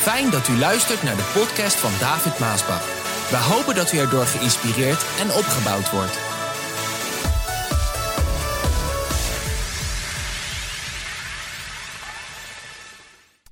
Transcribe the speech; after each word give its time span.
Fijn 0.00 0.30
dat 0.30 0.48
u 0.48 0.58
luistert 0.58 1.02
naar 1.02 1.16
de 1.16 1.30
podcast 1.38 1.76
van 1.76 1.90
David 2.00 2.38
Maasbach. 2.38 2.84
We 3.30 3.36
hopen 3.36 3.74
dat 3.74 3.92
u 3.92 3.98
erdoor 3.98 4.24
geïnspireerd 4.24 5.02
en 5.20 5.28
opgebouwd 5.40 5.90
wordt. 5.90 6.16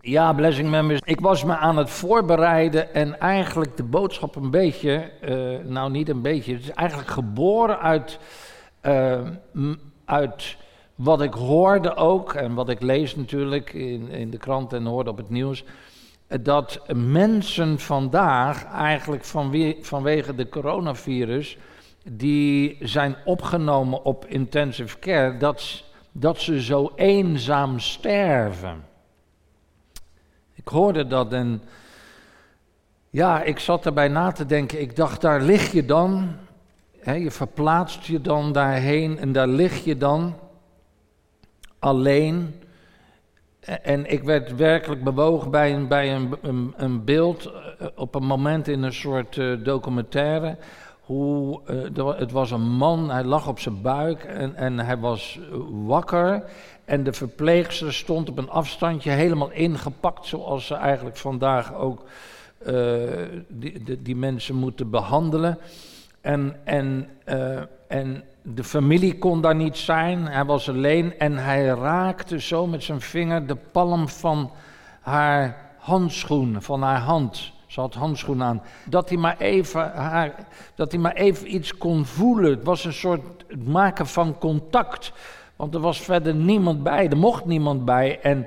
Ja, 0.01 0.33
Blessing 0.33 0.71
Members. 0.71 1.01
Ik 1.05 1.21
was 1.21 1.45
me 1.45 1.57
aan 1.57 1.77
het 1.77 1.91
voorbereiden 1.91 2.95
en 2.95 3.21
eigenlijk 3.21 3.77
de 3.77 3.85
boodschap 3.85 4.37
een 4.37 4.51
beetje, 4.51 4.93
eh, 5.21 5.71
nou 5.71 5.91
niet 5.91 6.09
een 6.09 6.23
beetje, 6.23 6.53
het 6.53 6.63
is 6.63 6.71
eigenlijk 6.71 7.11
geboren 7.11 7.81
uit, 7.81 8.19
eh, 8.81 9.21
uit 10.05 10.57
wat 10.95 11.23
ik 11.23 11.35
hoorde 11.35 11.97
ook 11.97 12.35
en 12.35 12.55
wat 12.55 12.69
ik 12.69 12.83
lees 12.83 13.17
natuurlijk 13.17 13.73
in, 13.73 14.09
in 14.09 14.31
de 14.31 14.39
krant 14.39 14.73
en 14.73 14.85
hoorde 14.85 15.11
op 15.11 15.17
het 15.17 15.31
nieuws. 15.31 15.65
Dat 16.29 16.81
mensen 16.95 17.79
vandaag 17.79 18.65
eigenlijk 18.65 19.25
vanwe- 19.25 19.77
vanwege 19.81 20.35
de 20.35 20.49
coronavirus, 20.49 21.59
die 22.05 22.77
zijn 22.81 23.17
opgenomen 23.25 24.05
op 24.05 24.27
intensive 24.27 24.99
care, 24.99 25.37
dat, 25.37 25.85
dat 26.13 26.39
ze 26.39 26.63
zo 26.63 26.93
eenzaam 26.97 27.79
sterven. 27.79 28.85
Ik 30.55 30.69
hoorde 30.69 31.07
dat 31.07 31.33
en 31.33 31.63
ja, 33.11 33.43
ik 33.43 33.59
zat 33.59 33.87
erbij 33.87 34.09
na 34.09 34.33
te 34.33 34.47
denken. 34.47 34.81
Ik 34.81 34.97
dacht, 34.97 35.21
daar 35.21 35.41
lig 35.41 35.73
je 35.73 35.85
dan. 35.85 36.37
Je 37.05 37.31
verplaatst 37.31 38.05
je 38.05 38.21
dan 38.21 38.53
daarheen 38.53 39.19
en 39.19 39.33
daar 39.33 39.47
lig 39.47 39.85
je 39.85 39.97
dan 39.97 40.35
alleen. 41.79 42.55
En 43.69 44.11
ik 44.11 44.23
werd 44.23 44.57
werkelijk 44.57 45.05
bewogen 45.05 45.51
bij 45.51 45.75
een, 45.75 45.89
bij 45.89 46.15
een, 46.15 46.37
een, 46.43 46.75
een 46.77 47.05
beeld 47.05 47.47
eh, 47.47 47.87
op 47.95 48.15
een 48.15 48.25
moment 48.25 48.69
in 48.69 48.83
een 48.83 48.93
soort 48.93 49.39
eh, 49.39 49.53
documentaire. 49.63 50.57
Hoe, 51.01 51.61
eh, 51.95 52.19
het 52.19 52.33
was 52.33 52.51
een 52.51 52.71
man, 52.71 53.11
hij 53.11 53.25
lag 53.25 53.49
op 53.49 53.61
zijn 53.61 53.83
buik 53.83 54.25
en, 54.25 54.55
en 54.55 54.79
hij 54.79 54.99
was 54.99 55.41
wakker. 55.71 56.45
En 56.85 57.05
de 57.05 57.13
verpleegster 57.13 57.95
stond 57.95 58.29
op 58.31 58.39
een 58.39 58.51
afstandje 58.51 59.11
helemaal 59.11 59.51
ingepakt, 59.51 60.27
zoals 60.27 60.67
ze 60.67 60.75
eigenlijk 60.75 61.17
vandaag 61.17 61.75
ook 61.75 62.05
die, 63.49 64.03
die 64.03 64.17
mensen 64.17 64.55
moeten 64.55 64.91
behandelen. 64.91 65.59
En, 66.21 66.57
en, 66.65 67.09
eh, 67.25 67.61
en 67.89 68.25
de 68.43 68.65
familie 68.65 69.19
kon 69.19 69.41
daar 69.41 69.55
niet 69.55 69.77
zijn, 69.77 70.27
hij 70.27 70.45
was 70.45 70.69
alleen 70.69 71.19
en 71.19 71.37
hij 71.37 71.65
raakte 71.65 72.41
zo 72.41 72.67
met 72.67 72.83
zijn 72.83 73.01
vinger 73.01 73.47
de 73.47 73.57
palm 73.57 74.09
van 74.09 74.51
haar 75.01 75.57
handschoen, 75.79 76.63
van 76.63 76.83
haar 76.83 77.01
hand. 77.01 77.53
Ze 77.67 77.81
had 77.81 77.95
handschoen 77.95 78.43
aan. 78.43 78.63
Dat 78.85 79.09
hij, 79.09 79.19
maar 79.19 79.37
even 79.39 79.93
haar, 79.95 80.35
dat 80.75 80.93
hij 80.93 81.01
maar 81.01 81.15
even 81.15 81.55
iets 81.55 81.77
kon 81.77 82.05
voelen. 82.05 82.51
Het 82.51 82.65
was 82.65 82.85
een 82.85 82.93
soort 82.93 83.57
maken 83.65 84.07
van 84.07 84.39
contact. 84.39 85.13
Want 85.57 85.75
er 85.75 85.81
was 85.81 86.01
verder 86.01 86.35
niemand 86.35 86.83
bij, 86.83 87.09
er 87.09 87.17
mocht 87.17 87.45
niemand 87.45 87.85
bij. 87.85 88.21
En 88.21 88.47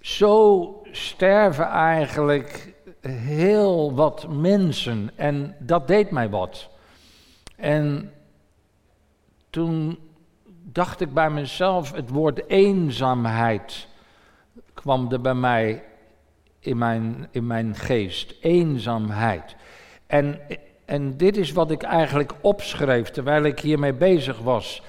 zo 0.00 0.82
sterven 0.90 1.66
eigenlijk 1.66 2.74
heel 3.08 3.94
wat 3.94 4.26
mensen. 4.28 5.10
En 5.14 5.56
dat 5.58 5.88
deed 5.88 6.10
mij 6.10 6.30
wat. 6.30 6.70
En 7.62 8.12
toen 9.50 9.98
dacht 10.62 11.00
ik 11.00 11.14
bij 11.14 11.30
mezelf, 11.30 11.92
het 11.92 12.10
woord 12.10 12.48
eenzaamheid 12.48 13.88
kwam 14.74 15.12
er 15.12 15.20
bij 15.20 15.34
mij 15.34 15.84
in 16.58 16.78
mijn, 16.78 17.28
in 17.30 17.46
mijn 17.46 17.74
geest. 17.74 18.34
Eenzaamheid. 18.40 19.56
En, 20.06 20.40
en 20.84 21.16
dit 21.16 21.36
is 21.36 21.52
wat 21.52 21.70
ik 21.70 21.82
eigenlijk 21.82 22.32
opschreef 22.40 23.10
terwijl 23.10 23.42
ik 23.42 23.60
hiermee 23.60 23.94
bezig 23.94 24.38
was. 24.38 24.82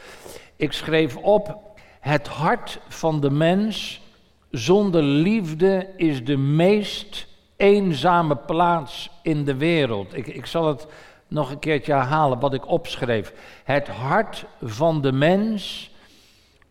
Ik 0.56 0.72
schreef 0.72 1.18
op, 1.18 1.62
het 2.00 2.28
hart 2.28 2.80
van 2.88 3.20
de 3.20 3.32
mens 3.32 4.02
zonder 4.50 5.04
liefde 5.04 5.90
is 5.96 6.26
de 6.26 6.38
meest 6.38 7.28
eenzame 7.56 8.36
plaats 8.36 9.10
in 9.22 9.46
de 9.46 9.56
wereld. 9.56 10.18
Ik, 10.18 10.28
ik 10.28 10.46
zal 10.46 10.68
het 10.68 10.88
nog 11.34 11.52
een 11.52 11.60
keertje 11.60 11.94
herhalen 11.94 12.40
wat 12.40 12.54
ik 12.54 12.68
opschreef. 12.68 13.34
Het 13.64 13.88
hart 13.88 14.46
van 14.62 15.02
de 15.02 15.12
mens 15.12 15.92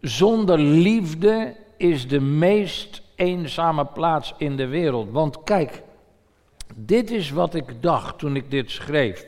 zonder 0.01 0.59
liefde 0.59 1.57
is 1.77 2.09
de 2.09 2.21
meest 2.21 3.03
eenzame 3.15 3.85
plaats 3.85 4.35
in 4.37 4.57
de 4.57 4.67
wereld. 4.67 5.11
Want 5.11 5.43
kijk, 5.43 5.83
dit 6.75 7.11
is 7.11 7.31
wat 7.31 7.55
ik 7.55 7.83
dacht 7.83 8.19
toen 8.19 8.37
ik 8.37 8.51
dit 8.51 8.71
schreef. 8.71 9.27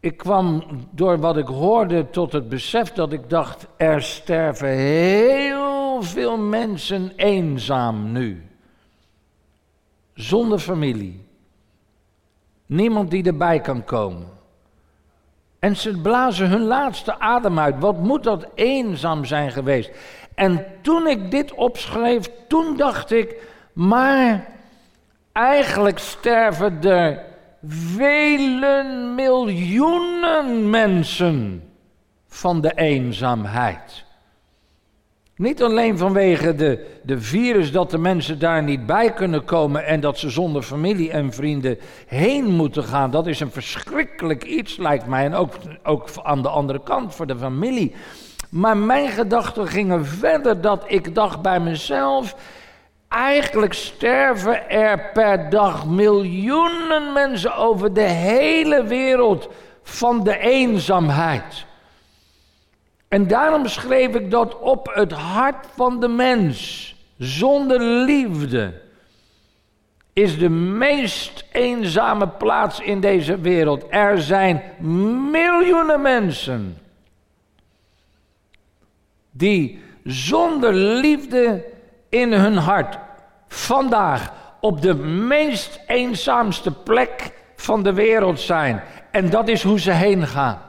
Ik 0.00 0.16
kwam 0.16 0.64
door 0.90 1.18
wat 1.18 1.36
ik 1.36 1.46
hoorde 1.46 2.10
tot 2.10 2.32
het 2.32 2.48
besef 2.48 2.92
dat 2.92 3.12
ik 3.12 3.30
dacht, 3.30 3.66
er 3.76 4.02
sterven 4.02 4.68
heel 4.68 6.02
veel 6.02 6.38
mensen 6.38 7.12
eenzaam 7.16 8.12
nu. 8.12 8.46
Zonder 10.14 10.58
familie. 10.58 11.24
Niemand 12.66 13.10
die 13.10 13.24
erbij 13.24 13.60
kan 13.60 13.84
komen. 13.84 14.28
En 15.58 15.76
ze 15.76 16.00
blazen 16.00 16.48
hun 16.48 16.64
laatste 16.64 17.18
adem 17.18 17.58
uit. 17.58 17.78
Wat 17.78 17.98
moet 17.98 18.22
dat 18.22 18.46
eenzaam 18.54 19.24
zijn 19.24 19.50
geweest? 19.50 19.90
En 20.34 20.66
toen 20.80 21.06
ik 21.06 21.30
dit 21.30 21.54
opschreef, 21.54 22.30
toen 22.48 22.76
dacht 22.76 23.12
ik, 23.12 23.42
maar 23.72 24.46
eigenlijk 25.32 25.98
sterven 25.98 26.82
er 26.82 27.22
vele 27.66 28.82
miljoenen 29.14 30.70
mensen 30.70 31.62
van 32.26 32.60
de 32.60 32.72
eenzaamheid. 32.74 34.03
Niet 35.36 35.62
alleen 35.62 35.98
vanwege 35.98 36.54
de, 36.54 36.86
de 37.02 37.20
virus 37.20 37.72
dat 37.72 37.90
de 37.90 37.98
mensen 37.98 38.38
daar 38.38 38.62
niet 38.62 38.86
bij 38.86 39.12
kunnen 39.12 39.44
komen 39.44 39.86
en 39.86 40.00
dat 40.00 40.18
ze 40.18 40.30
zonder 40.30 40.62
familie 40.62 41.10
en 41.10 41.32
vrienden 41.32 41.78
heen 42.06 42.44
moeten 42.44 42.84
gaan. 42.84 43.10
Dat 43.10 43.26
is 43.26 43.40
een 43.40 43.50
verschrikkelijk 43.50 44.44
iets, 44.44 44.76
lijkt 44.76 45.06
mij. 45.06 45.24
En 45.24 45.34
ook, 45.34 45.52
ook 45.82 46.08
aan 46.22 46.42
de 46.42 46.48
andere 46.48 46.80
kant 46.82 47.14
voor 47.14 47.26
de 47.26 47.38
familie. 47.38 47.94
Maar 48.50 48.76
mijn 48.76 49.08
gedachten 49.08 49.68
gingen 49.68 50.06
verder 50.06 50.60
dat 50.60 50.84
ik 50.86 51.14
dacht 51.14 51.42
bij 51.42 51.60
mezelf. 51.60 52.36
Eigenlijk 53.08 53.72
sterven 53.72 54.70
er 54.70 55.10
per 55.12 55.50
dag 55.50 55.86
miljoenen 55.86 57.12
mensen 57.12 57.56
over 57.56 57.92
de 57.92 58.00
hele 58.08 58.84
wereld 58.84 59.48
van 59.82 60.24
de 60.24 60.38
eenzaamheid. 60.38 61.66
En 63.14 63.26
daarom 63.26 63.66
schreef 63.66 64.14
ik 64.14 64.30
dat 64.30 64.58
op 64.58 64.90
het 64.94 65.12
hart 65.12 65.66
van 65.74 66.00
de 66.00 66.08
mens, 66.08 66.94
zonder 67.18 67.80
liefde, 67.80 68.80
is 70.12 70.38
de 70.38 70.48
meest 70.48 71.44
eenzame 71.52 72.28
plaats 72.28 72.80
in 72.80 73.00
deze 73.00 73.40
wereld. 73.40 73.84
Er 73.88 74.22
zijn 74.22 74.62
miljoenen 75.30 76.00
mensen 76.00 76.78
die 79.30 79.82
zonder 80.04 80.74
liefde 80.74 81.64
in 82.08 82.32
hun 82.32 82.56
hart 82.56 82.98
vandaag 83.48 84.32
op 84.60 84.82
de 84.82 84.94
meest 84.94 85.80
eenzaamste 85.86 86.72
plek 86.72 87.32
van 87.56 87.82
de 87.82 87.92
wereld 87.92 88.40
zijn. 88.40 88.82
En 89.10 89.30
dat 89.30 89.48
is 89.48 89.62
hoe 89.62 89.80
ze 89.80 89.92
heen 89.92 90.26
gaan. 90.26 90.63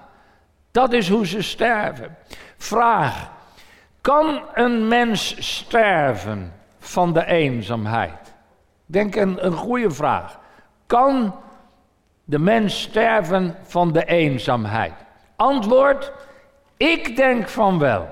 Dat 0.76 0.94
is 0.94 1.10
hoe 1.10 1.26
ze 1.26 1.42
sterven. 1.42 2.18
Vraag: 2.58 3.32
kan 4.02 4.42
een 4.54 4.88
mens 4.88 5.36
sterven 5.56 6.54
van 6.80 7.14
de 7.14 7.26
eenzaamheid? 7.26 8.34
Denk 8.86 9.16
een, 9.16 9.46
een 9.46 9.54
goede 9.54 9.92
vraag. 9.92 10.40
Kan 10.86 11.36
de 12.24 12.40
mens 12.40 12.82
sterven 12.82 13.56
van 13.64 13.92
de 13.92 14.06
eenzaamheid? 14.06 14.94
Antwoord: 15.36 16.12
ik 16.78 17.16
denk 17.16 17.50
van 17.50 17.80
wel. 17.80 18.10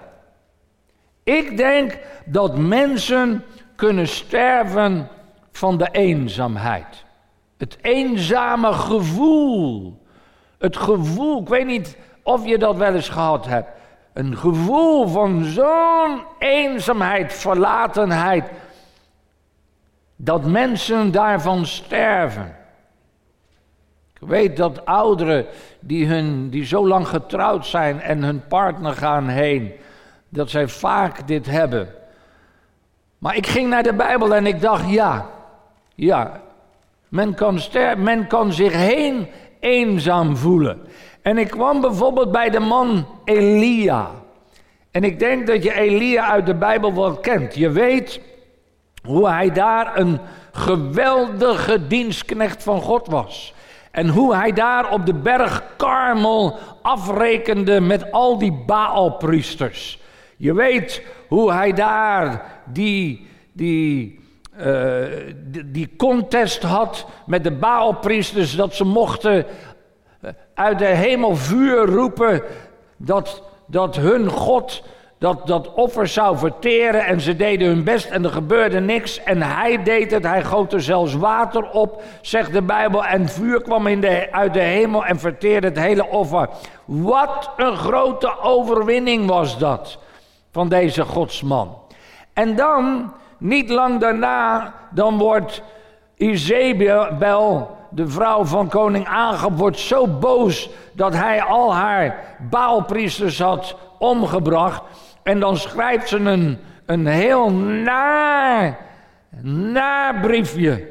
Ik 1.24 1.58
denk 1.58 2.00
dat 2.26 2.58
mensen 2.58 3.44
kunnen 3.76 4.08
sterven 4.08 5.10
van 5.52 5.78
de 5.78 5.90
eenzaamheid. 5.92 7.06
Het 7.58 7.78
eenzame 7.82 8.74
gevoel. 8.74 10.02
Het 10.58 10.78
gevoel, 10.78 11.42
ik 11.42 11.48
weet 11.48 11.66
niet 11.66 11.98
of 12.24 12.46
je 12.46 12.58
dat 12.58 12.76
wel 12.76 12.94
eens 12.94 13.10
gehad 13.10 13.46
hebt. 13.46 13.70
Een 14.14 14.38
gevoel 14.38 15.08
van 15.08 15.44
zo'n 15.44 16.24
eenzaamheid, 16.40 17.34
verlatenheid. 17.34 18.50
Dat 20.16 20.46
mensen 20.46 21.12
daarvan 21.12 21.66
sterven. 21.66 22.56
Ik 24.14 24.28
weet 24.30 24.58
dat 24.58 24.86
ouderen 24.86 25.46
die, 25.80 26.08
hun, 26.08 26.50
die 26.50 26.66
zo 26.66 26.88
lang 26.88 27.08
getrouwd 27.08 27.66
zijn 27.66 28.02
en 28.02 28.24
hun 28.24 28.48
partner 28.48 28.94
gaan 28.94 29.28
heen, 29.28 29.72
dat 30.30 30.50
zij 30.50 30.68
vaak 30.68 31.28
dit 31.28 31.46
hebben. 31.46 31.94
Maar 33.18 33.36
ik 33.36 33.48
ging 33.48 33.70
naar 33.70 33.84
de 33.84 33.94
Bijbel 33.94 34.36
en 34.36 34.46
ik 34.46 34.62
dacht, 34.62 34.90
ja, 34.90 35.30
ja, 35.96 36.42
men 37.10 37.34
kan, 37.34 37.60
ster 37.60 38.00
men 38.00 38.28
kan 38.28 38.54
zich 38.54 38.74
heen 38.74 39.28
eenzaam 39.60 40.38
voelen. 40.38 40.82
En 41.24 41.38
ik 41.38 41.48
kwam 41.48 41.82
bijvoorbeeld 41.82 42.32
bij 42.32 42.50
de 42.50 42.60
man 42.60 43.06
Elia. 43.24 44.12
En 44.92 45.04
ik 45.04 45.20
denk 45.20 45.48
dat 45.48 45.64
je 45.64 45.74
Elia 45.74 46.30
uit 46.30 46.46
de 46.46 46.56
Bijbel 46.56 46.94
wel 46.94 47.14
kent. 47.16 47.56
Je 47.56 47.70
weet 47.70 48.22
hoe 49.04 49.30
hij 49.30 49.52
daar 49.52 49.98
een 49.98 50.20
geweldige 50.52 51.88
dienstknecht 51.88 52.64
van 52.64 52.82
God 52.82 53.08
was. 53.08 53.54
En 53.92 54.08
hoe 54.08 54.36
hij 54.36 54.52
daar 54.52 54.92
op 54.92 55.06
de 55.06 55.14
berg 55.14 55.64
Karmel 55.78 56.58
afrekende 56.82 57.82
met 57.82 58.12
al 58.12 58.38
die 58.38 58.64
Baalpriesters. 58.66 60.00
Je 60.38 60.54
weet 60.54 61.02
hoe 61.28 61.52
hij 61.52 61.74
daar 61.74 62.46
die, 62.66 63.28
die, 63.52 64.20
uh, 64.60 65.06
die, 65.66 65.90
contest 65.98 66.64
had 66.64 67.06
met 67.26 67.44
de 67.44 67.52
Baalpriesters. 67.52 68.56
Dat 68.56 68.76
ze 68.76 68.86
mochten 68.86 69.46
eh, 69.46 69.54
uit 70.54 70.80
de 70.80 70.86
hemel 70.86 71.36
vuur 71.36 71.86
roepen 71.86 72.42
dat, 72.98 73.44
dat 73.68 73.96
hun 73.96 74.30
God 74.30 74.84
dat, 75.24 75.48
dat 75.48 75.74
offer 75.74 76.08
zou 76.08 76.38
verteren 76.38 77.06
en 77.06 77.22
ze 77.22 77.36
deden 77.36 77.68
hun 77.68 77.84
best 77.84 78.10
en 78.10 78.24
er 78.24 78.30
gebeurde 78.30 78.80
niks. 78.80 79.24
En 79.24 79.42
hij 79.42 79.84
deed 79.84 80.12
het, 80.12 80.24
hij 80.24 80.44
goot 80.44 80.74
er 80.74 80.82
zelfs 80.82 81.14
water 81.14 81.70
op, 81.70 82.04
zegt 82.22 82.54
de 82.54 82.62
Bijbel. 82.62 83.06
En 83.06 83.30
vuur 83.30 83.62
kwam 83.62 83.88
in 83.88 84.02
de, 84.02 84.28
uit 84.32 84.54
de 84.54 84.60
hemel 84.60 85.06
en 85.06 85.20
verteerde 85.20 85.68
het 85.68 85.80
hele 85.80 86.08
offer. 86.08 86.50
Wat 86.86 87.50
een 87.58 87.78
grote 87.78 88.40
overwinning 88.40 89.28
was 89.28 89.58
dat 89.58 89.98
van 90.52 90.70
deze 90.70 91.06
godsman. 91.06 91.78
En 92.34 92.56
dan, 92.56 93.14
niet 93.38 93.70
lang 93.70 94.00
daarna, 94.00 94.74
dan 94.92 95.18
wordt 95.18 95.62
Izebel, 96.18 97.18
de 97.96 98.08
vrouw 98.08 98.46
van 98.46 98.70
koning 98.70 99.08
Agab, 99.08 99.58
wordt 99.58 99.80
zo 99.80 100.08
boos 100.08 100.70
dat 100.94 101.14
hij 101.14 101.42
al 101.42 101.76
haar 101.76 102.16
baalpriesters 102.50 103.40
had 103.40 103.76
omgebracht. 104.00 104.82
En 105.24 105.40
dan 105.40 105.58
schrijft 105.58 106.08
ze 106.08 106.18
een, 106.18 106.58
een 106.86 107.08
heel 107.08 107.52
naar, 107.52 108.78
naar 109.42 110.20
briefje 110.20 110.88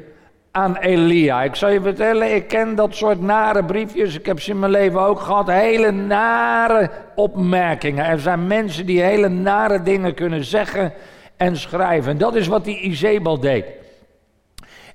aan 0.51 0.77
Elia. 0.77 1.43
Ik 1.43 1.55
zal 1.55 1.69
je 1.69 1.81
vertellen, 1.81 2.35
ik 2.35 2.47
ken 2.47 2.75
dat 2.75 2.95
soort 2.95 3.21
nare 3.21 3.63
briefjes. 3.63 4.17
Ik 4.17 4.25
heb 4.25 4.39
ze 4.39 4.51
in 4.51 4.59
mijn 4.59 4.71
leven 4.71 5.01
ook 5.01 5.19
gehad. 5.19 5.47
Hele 5.47 5.91
nare 5.91 6.89
opmerkingen. 7.15 8.05
Er 8.05 8.19
zijn 8.19 8.47
mensen 8.47 8.85
die 8.85 9.01
hele 9.01 9.29
nare 9.29 9.83
dingen 9.83 10.13
kunnen 10.13 10.43
zeggen 10.43 10.93
en 11.37 11.57
schrijven. 11.57 12.11
En 12.11 12.17
dat 12.17 12.35
is 12.35 12.47
wat 12.47 12.65
die 12.65 12.79
Izebel 12.79 13.39
deed. 13.39 13.65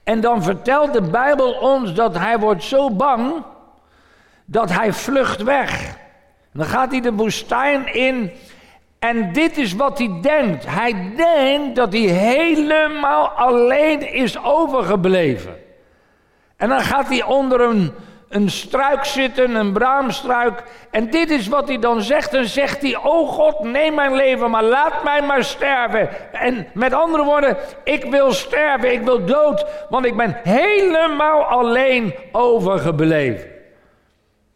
En 0.09 0.21
dan 0.21 0.43
vertelt 0.43 0.93
de 0.93 1.03
Bijbel 1.03 1.53
ons 1.53 1.95
dat 1.95 2.19
hij 2.19 2.39
wordt 2.39 2.65
zo 2.65 2.91
bang 2.91 3.43
dat 4.45 4.73
hij 4.73 4.93
vlucht 4.93 5.43
weg. 5.43 5.97
Dan 6.53 6.67
gaat 6.67 6.91
hij 6.91 7.01
de 7.01 7.13
woestijn 7.13 7.95
in 7.95 8.31
en 8.99 9.33
dit 9.33 9.57
is 9.57 9.73
wat 9.73 9.99
hij 9.99 10.19
denkt. 10.23 10.67
Hij 10.67 11.13
denkt 11.17 11.77
dat 11.77 11.93
hij 11.93 12.03
helemaal 12.03 13.29
alleen 13.29 14.13
is 14.13 14.43
overgebleven. 14.45 15.57
En 16.57 16.69
dan 16.69 16.81
gaat 16.81 17.09
hij 17.09 17.23
onder 17.23 17.61
een, 17.61 17.93
een 18.29 18.51
struik 18.51 19.05
zitten, 19.05 19.55
een 19.55 19.73
braamstruik. 19.73 20.63
En 20.91 21.11
dit 21.11 21.31
is 21.31 21.49
wat 21.49 21.69
hij 21.69 21.79
dan 21.79 22.03
zegt. 22.03 22.33
Dan 22.33 22.45
zegt 22.45 22.83
hij: 22.83 22.97
Oh 22.97 23.29
God, 23.29 23.61
neem 23.61 23.95
mijn 23.95 24.15
leven, 24.15 24.51
maar 24.51 24.65
laat 24.65 25.05
mij 25.05 25.23
maar 25.23 25.45
sterven. 25.45 26.33
En 26.33 26.67
met 26.75 26.93
andere 26.93 27.25
woorden, 27.25 27.57
ik 27.85 28.05
wil 28.05 28.33
sterven, 28.33 28.93
ik 28.93 29.03
wil 29.03 29.25
dood, 29.25 29.67
want 29.89 30.05
ik 30.05 30.17
ben 30.17 30.41
helemaal 30.43 31.43
alleen 31.43 32.15
overgebleven. 32.33 33.57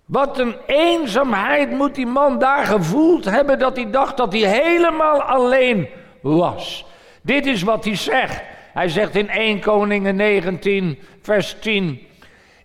Wat 0.05 0.39
een 0.39 0.55
eenzaamheid 0.67 1.71
moet 1.71 1.95
die 1.95 2.07
man 2.07 2.39
daar 2.39 2.65
gevoeld 2.65 3.25
hebben 3.25 3.59
dat 3.59 3.77
hij 3.77 3.91
dacht 3.91 4.17
dat 4.17 4.33
hij 4.33 4.43
helemaal 4.43 5.23
alleen 5.23 5.89
was. 6.21 6.85
Dit 7.23 7.47
is 7.47 7.63
wat 7.63 7.85
hij 7.85 7.97
zegt. 7.97 8.43
Hij 8.73 8.89
zegt 8.89 9.15
in 9.15 9.29
1 9.29 9.61
Koningen 9.61 10.17
19, 10.17 10.99
vers 11.23 11.57
10. 11.61 12.07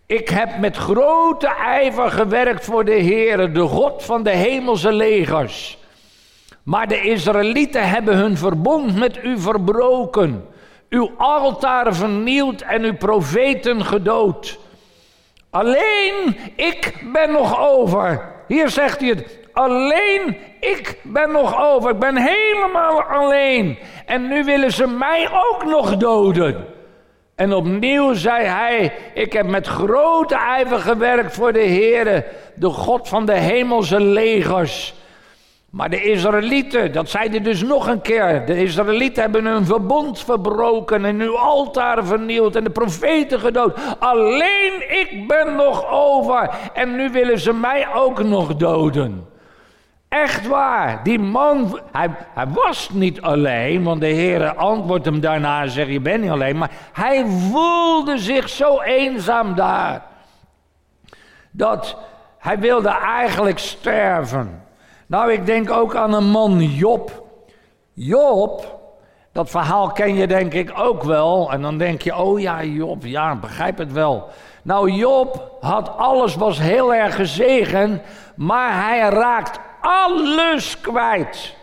Ik 0.07 0.29
heb 0.29 0.57
met 0.57 0.77
grote 0.77 1.47
ijver 1.47 2.11
gewerkt 2.11 2.65
voor 2.65 2.85
de 2.85 3.01
Heere, 3.01 3.51
de 3.51 3.61
God 3.61 4.03
van 4.03 4.23
de 4.23 4.29
hemelse 4.29 4.91
legers. 4.91 5.77
Maar 6.63 6.87
de 6.87 7.01
Israëlieten 7.01 7.89
hebben 7.89 8.15
hun 8.15 8.37
verbond 8.37 8.95
met 8.95 9.23
u 9.23 9.39
verbroken, 9.39 10.47
uw 10.89 11.11
altaren 11.17 11.95
vernield 11.95 12.61
en 12.61 12.83
uw 12.83 12.95
profeten 12.95 13.85
gedood. 13.85 14.59
Alleen 15.49 16.37
ik 16.55 16.93
ben 17.13 17.31
nog 17.31 17.59
over. 17.59 18.31
Hier 18.47 18.69
zegt 18.69 18.99
hij 18.99 19.09
het. 19.09 19.37
Alleen 19.53 20.37
ik 20.59 20.99
ben 21.03 21.31
nog 21.31 21.61
over. 21.63 21.89
Ik 21.89 21.99
ben 21.99 22.17
helemaal 22.17 23.01
alleen. 23.03 23.77
En 24.05 24.27
nu 24.27 24.43
willen 24.43 24.71
ze 24.71 24.87
mij 24.87 25.29
ook 25.31 25.65
nog 25.65 25.97
doden. 25.97 26.76
En 27.37 27.53
opnieuw 27.53 28.13
zei 28.13 28.45
hij: 28.45 28.93
Ik 29.13 29.33
heb 29.33 29.47
met 29.47 29.67
grote 29.67 30.35
ijver 30.35 30.79
gewerkt 30.79 31.33
voor 31.33 31.53
de 31.53 31.65
Heere, 31.65 32.25
de 32.55 32.69
God 32.69 33.07
van 33.07 33.25
de 33.25 33.33
hemelse 33.33 34.01
legers. 34.01 34.93
Maar 35.69 35.89
de 35.89 36.03
Israëlieten, 36.03 36.91
dat 36.91 37.09
zei 37.09 37.29
hij 37.29 37.41
dus 37.41 37.63
nog 37.63 37.87
een 37.87 38.01
keer. 38.01 38.45
De 38.45 38.61
Israëlieten 38.61 39.21
hebben 39.21 39.45
hun 39.45 39.65
verbond 39.65 40.19
verbroken 40.19 41.05
en 41.05 41.19
hun 41.19 41.35
altaar 41.35 42.05
vernield 42.05 42.55
en 42.55 42.63
de 42.63 42.69
profeten 42.69 43.39
gedood. 43.39 43.79
Alleen 43.99 44.99
ik 45.01 45.27
ben 45.27 45.55
nog 45.55 45.91
over 45.91 46.49
en 46.73 46.95
nu 46.95 47.09
willen 47.09 47.39
ze 47.39 47.53
mij 47.53 47.87
ook 47.93 48.23
nog 48.23 48.55
doden. 48.55 49.27
Echt 50.09 50.47
waar, 50.47 51.03
die 51.03 51.19
man, 51.19 51.79
hij, 51.91 52.09
hij 52.33 52.47
was 52.47 52.89
niet 52.89 53.21
alleen, 53.21 53.83
want 53.83 54.01
de 54.01 54.07
Heer 54.07 54.55
antwoordt 54.55 55.05
hem 55.05 55.19
daarna 55.19 55.61
en 55.61 55.69
zegt, 55.69 55.89
je 55.89 55.99
bent 55.99 56.21
niet 56.21 56.31
alleen. 56.31 56.57
Maar 56.57 56.71
hij 56.93 57.25
voelde 57.25 58.17
zich 58.17 58.49
zo 58.49 58.81
eenzaam 58.81 59.55
daar, 59.55 60.05
dat 61.51 61.97
hij 62.37 62.59
wilde 62.59 62.89
eigenlijk 62.89 63.59
sterven. 63.59 64.63
Nou, 65.07 65.31
ik 65.31 65.45
denk 65.45 65.71
ook 65.71 65.95
aan 65.95 66.13
een 66.13 66.29
man, 66.29 66.61
Job. 66.61 67.25
Job, 67.93 68.79
dat 69.31 69.49
verhaal 69.49 69.91
ken 69.91 70.15
je 70.15 70.27
denk 70.27 70.53
ik 70.53 70.71
ook 70.77 71.03
wel. 71.03 71.51
En 71.51 71.61
dan 71.61 71.77
denk 71.77 72.01
je, 72.01 72.15
oh 72.15 72.39
ja, 72.39 72.63
Job, 72.63 73.05
ja, 73.05 73.35
begrijp 73.35 73.77
het 73.77 73.91
wel. 73.91 74.29
Nou, 74.61 74.91
Job 74.91 75.57
had 75.61 75.97
alles, 75.97 76.35
was 76.35 76.59
heel 76.59 76.93
erg 76.93 77.15
gezegend, 77.15 78.01
maar 78.35 78.85
hij 78.85 79.09
raakt 79.09 79.59
alles 79.87 80.81
kwijt. 80.81 81.55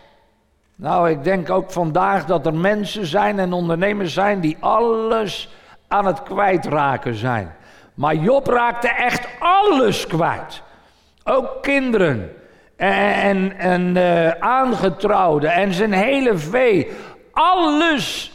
Nou, 0.75 1.09
ik 1.09 1.23
denk 1.23 1.49
ook 1.49 1.71
vandaag 1.71 2.25
dat 2.25 2.45
er 2.45 2.53
mensen 2.53 3.05
zijn 3.05 3.39
en 3.39 3.53
ondernemers 3.53 4.13
zijn 4.13 4.39
die 4.39 4.57
alles 4.59 5.49
aan 5.87 6.05
het 6.05 6.23
kwijtraken 6.23 7.15
zijn. 7.15 7.55
Maar 7.93 8.15
Job 8.15 8.47
raakte 8.47 8.87
echt 8.87 9.27
alles 9.39 10.07
kwijt. 10.07 10.61
Ook 11.23 11.57
kinderen 11.61 12.31
en, 12.75 13.57
en 13.57 13.95
uh, 13.95 14.29
aangetrouwde 14.29 15.47
en 15.47 15.73
zijn 15.73 15.93
hele 15.93 16.37
vee. 16.37 16.91
Alles 17.31 18.31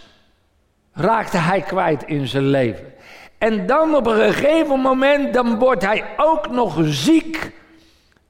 raakte 0.93 1.39
hij 1.39 1.61
kwijt 1.61 2.03
in 2.03 2.27
zijn 2.27 2.47
leven. 2.47 2.95
En 3.39 3.67
dan 3.67 3.95
op 3.95 4.07
een 4.07 4.33
gegeven 4.33 4.81
moment, 4.81 5.35
dan 5.35 5.59
wordt 5.59 5.85
hij 5.85 6.05
ook 6.17 6.51
nog 6.51 6.77
ziek. 6.81 7.59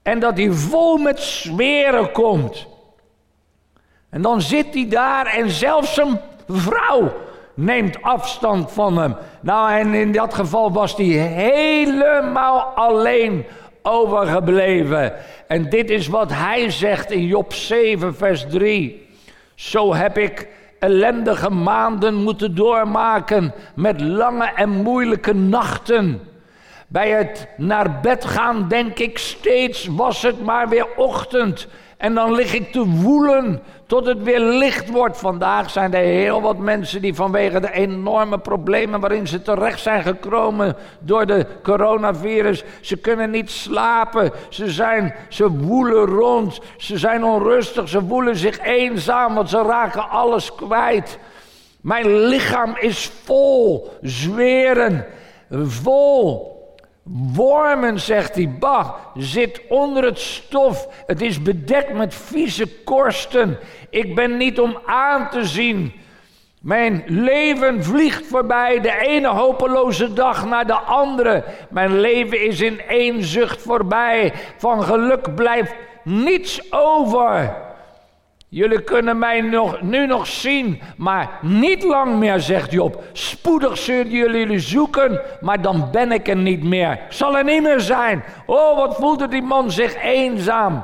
En 0.03 0.19
dat 0.19 0.37
hij 0.37 0.51
vol 0.51 0.97
met 0.97 1.21
zweren 1.21 2.13
komt. 2.13 2.67
En 4.11 4.23
dan 4.23 4.43
zit 4.43 4.75
hij 4.75 4.89
daar 4.89 5.27
en 5.27 5.51
zelfs 5.51 5.95
zijn 5.95 6.21
vrouw 6.49 7.13
neemt 7.55 8.03
afstand 8.03 8.73
van 8.73 8.99
hem. 8.99 9.17
Nou, 9.41 9.73
en 9.73 9.95
in 9.95 10.13
dat 10.13 10.35
geval 10.35 10.73
was 10.73 10.97
hij 10.97 11.07
helemaal 11.07 12.61
alleen 12.61 13.45
overgebleven. 13.83 15.13
En 15.47 15.71
dit 15.71 15.91
is 15.91 16.07
wat 16.09 16.33
hij 16.33 16.71
zegt 16.71 17.11
in 17.11 17.27
Job 17.27 17.53
7, 17.53 18.15
vers 18.15 18.47
3. 18.49 19.09
Zo 19.55 19.95
heb 19.95 20.19
ik 20.19 20.49
ellendige 20.79 21.51
maanden 21.51 22.15
moeten 22.15 22.55
doormaken 22.55 23.55
met 23.75 24.01
lange 24.01 24.53
en 24.55 24.69
moeilijke 24.69 25.35
nachten. 25.35 26.21
Bij 26.93 27.11
het 27.11 27.47
naar 27.57 28.01
bed 28.01 28.25
gaan 28.25 28.69
denk 28.69 28.99
ik 28.99 29.19
steeds, 29.19 29.87
was 29.87 30.23
het 30.23 30.45
maar 30.45 30.69
weer 30.69 30.87
ochtend. 30.97 31.67
En 31.97 32.15
dan 32.15 32.35
lig 32.35 32.55
ik 32.55 32.73
te 32.73 32.87
woelen 32.87 33.63
tot 33.87 34.07
het 34.07 34.23
weer 34.23 34.41
licht 34.41 34.91
wordt. 34.91 35.19
Vandaag 35.19 35.71
zijn 35.71 35.95
er 35.95 36.05
heel 36.05 36.41
wat 36.41 36.59
mensen 36.59 37.03
die 37.03 37.15
vanwege 37.15 37.61
de 37.61 37.73
enorme 37.73 38.39
problemen 38.39 39.01
waarin 39.01 39.27
ze 39.27 39.43
terecht 39.43 39.81
zijn 39.81 40.03
gekomen 40.03 40.77
door 41.01 41.27
de 41.27 41.47
coronavirus, 41.63 42.63
ze 42.81 42.97
kunnen 42.97 43.31
niet 43.31 43.51
slapen, 43.51 44.33
ze, 44.49 44.71
zijn, 44.71 45.15
ze 45.29 45.51
woelen 45.51 46.07
rond, 46.07 46.61
ze 46.77 46.99
zijn 46.99 47.25
onrustig, 47.25 47.89
ze 47.89 48.01
voelen 48.09 48.37
zich 48.37 48.59
eenzaam, 48.61 49.35
want 49.35 49.51
ze 49.51 49.63
raken 49.63 50.09
alles 50.09 50.55
kwijt. 50.55 51.19
Mijn 51.81 52.25
lichaam 52.25 52.77
is 52.79 53.11
vol 53.25 53.91
zweren, 54.01 55.07
vol 55.51 56.59
wormen, 57.13 58.01
zegt 58.01 58.35
hij. 58.35 58.51
Bah, 58.59 58.95
zit 59.15 59.61
onder 59.69 60.05
het 60.05 60.19
stof. 60.19 60.89
Het 61.07 61.21
is 61.21 61.43
bedekt 61.43 61.93
met 61.93 62.15
vieze 62.15 62.83
korsten. 62.85 63.59
Ik 63.91 64.15
ben 64.15 64.37
niet 64.37 64.61
om 64.61 64.79
aan 64.87 65.31
te 65.31 65.45
zien. 65.45 65.93
Mijn 66.61 67.03
leven 67.07 67.85
vliegt 67.85 68.27
voorbij, 68.27 68.81
de 68.81 68.99
ene 68.99 69.29
hopeloze 69.29 70.13
dag 70.13 70.47
naar 70.47 70.67
de 70.67 70.75
andere. 70.75 71.45
Mijn 71.71 72.01
leven 72.01 72.47
is 72.47 72.61
in 72.61 72.81
één 72.81 73.25
zucht 73.25 73.63
voorbij. 73.63 74.33
Van 74.57 74.83
geluk 74.83 75.35
blijft 75.35 75.75
niets 76.05 76.73
over. 76.73 77.57
Jullie 78.53 78.83
kunnen 78.83 79.19
mij 79.19 79.41
nog, 79.41 79.81
nu 79.83 80.07
nog 80.07 80.27
zien, 80.27 80.81
maar 80.97 81.39
niet 81.41 81.83
lang 81.83 82.19
meer, 82.19 82.41
zegt 82.41 82.73
Job. 82.73 83.03
Spoedig 83.13 83.79
zullen 83.79 84.11
jullie 84.11 84.59
zoeken, 84.59 85.21
maar 85.41 85.63
dan 85.63 85.89
ben 85.93 86.13
ik 86.13 86.29
er 86.29 86.37
niet 86.37 86.65
meer. 86.65 87.01
Zal 87.09 87.37
er 87.37 87.45
niet 87.45 87.63
meer 87.63 87.81
zijn. 87.81 88.25
Oh, 88.47 88.77
wat 88.77 88.97
voelde 88.97 89.29
die 89.29 89.43
man 89.43 89.71
zich 89.71 90.03
eenzaam. 90.03 90.83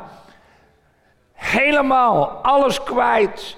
Helemaal, 1.33 2.29
alles 2.29 2.83
kwijt. 2.83 3.57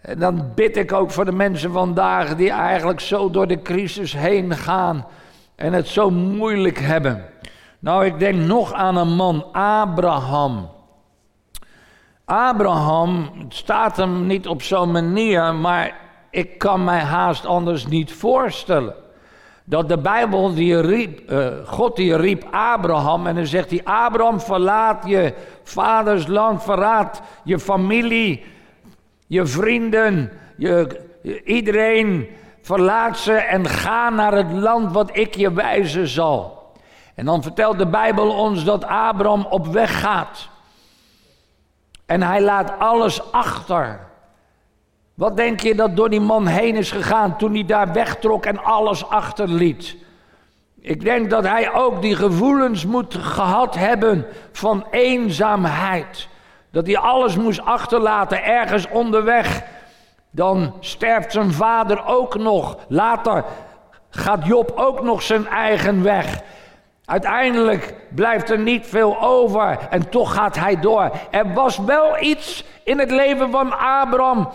En 0.00 0.18
dan 0.18 0.52
bid 0.54 0.76
ik 0.76 0.92
ook 0.92 1.10
voor 1.10 1.24
de 1.24 1.32
mensen 1.32 1.72
vandaag 1.72 2.36
die 2.36 2.50
eigenlijk 2.50 3.00
zo 3.00 3.30
door 3.30 3.46
de 3.46 3.62
crisis 3.62 4.12
heen 4.12 4.56
gaan 4.56 5.06
en 5.56 5.72
het 5.72 5.88
zo 5.88 6.10
moeilijk 6.10 6.78
hebben. 6.78 7.24
Nou, 7.78 8.04
ik 8.04 8.18
denk 8.18 8.34
nog 8.34 8.72
aan 8.72 8.96
een 8.96 9.14
man, 9.14 9.44
Abraham. 9.52 10.73
Abraham, 12.24 13.30
staat 13.48 13.96
hem 13.96 14.26
niet 14.26 14.48
op 14.48 14.62
zo'n 14.62 14.90
manier, 14.90 15.54
maar 15.54 15.96
ik 16.30 16.58
kan 16.58 16.84
mij 16.84 17.00
haast 17.00 17.46
anders 17.46 17.86
niet 17.86 18.12
voorstellen. 18.12 18.94
Dat 19.64 19.88
de 19.88 19.98
Bijbel, 19.98 20.54
die 20.54 20.80
riep, 20.80 21.30
uh, 21.30 21.46
God 21.66 21.96
die 21.96 22.16
riep 22.16 22.44
Abraham 22.50 23.26
en 23.26 23.34
dan 23.34 23.46
zegt 23.46 23.70
hij, 23.70 23.80
Abraham 23.84 24.40
verlaat 24.40 25.06
je 25.06 25.34
vaders 25.62 26.26
land, 26.26 26.62
verlaat 26.62 27.22
je 27.42 27.58
familie, 27.58 28.44
je 29.26 29.46
vrienden, 29.46 30.30
je, 30.56 31.00
iedereen, 31.44 32.28
verlaat 32.62 33.18
ze 33.18 33.32
en 33.32 33.66
ga 33.66 34.10
naar 34.10 34.32
het 34.32 34.52
land 34.52 34.92
wat 34.92 35.16
ik 35.16 35.34
je 35.34 35.52
wijzen 35.52 36.08
zal. 36.08 36.72
En 37.14 37.24
dan 37.24 37.42
vertelt 37.42 37.78
de 37.78 37.86
Bijbel 37.86 38.30
ons 38.30 38.64
dat 38.64 38.84
Abraham 38.84 39.46
op 39.50 39.66
weg 39.66 40.00
gaat. 40.00 40.52
En 42.14 42.22
hij 42.22 42.40
laat 42.40 42.72
alles 42.78 43.32
achter. 43.32 44.00
Wat 45.14 45.36
denk 45.36 45.60
je 45.60 45.74
dat 45.74 45.96
door 45.96 46.10
die 46.10 46.20
man 46.20 46.46
heen 46.46 46.76
is 46.76 46.90
gegaan 46.90 47.36
toen 47.36 47.52
hij 47.52 47.64
daar 47.64 47.92
wegtrok 47.92 48.46
en 48.46 48.64
alles 48.64 49.08
achterliet? 49.08 49.96
Ik 50.80 51.04
denk 51.04 51.30
dat 51.30 51.44
hij 51.44 51.72
ook 51.72 52.02
die 52.02 52.16
gevoelens 52.16 52.86
moet 52.86 53.14
gehad 53.14 53.74
hebben 53.74 54.26
van 54.52 54.86
eenzaamheid. 54.90 56.28
Dat 56.70 56.86
hij 56.86 56.98
alles 56.98 57.36
moest 57.36 57.64
achterlaten 57.64 58.44
ergens 58.44 58.88
onderweg. 58.88 59.62
Dan 60.30 60.74
sterft 60.80 61.32
zijn 61.32 61.52
vader 61.52 62.06
ook 62.06 62.38
nog. 62.38 62.76
Later 62.88 63.44
gaat 64.10 64.46
Job 64.46 64.72
ook 64.74 65.02
nog 65.02 65.22
zijn 65.22 65.46
eigen 65.46 66.02
weg. 66.02 66.42
Uiteindelijk 67.04 67.94
blijft 68.14 68.50
er 68.50 68.58
niet 68.58 68.86
veel 68.86 69.20
over 69.20 69.78
en 69.90 70.08
toch 70.08 70.34
gaat 70.34 70.56
hij 70.56 70.80
door. 70.80 71.10
Er 71.30 71.52
was 71.52 71.78
wel 71.78 72.22
iets 72.22 72.64
in 72.84 72.98
het 72.98 73.10
leven 73.10 73.50
van 73.50 73.78
Abraham 73.78 74.48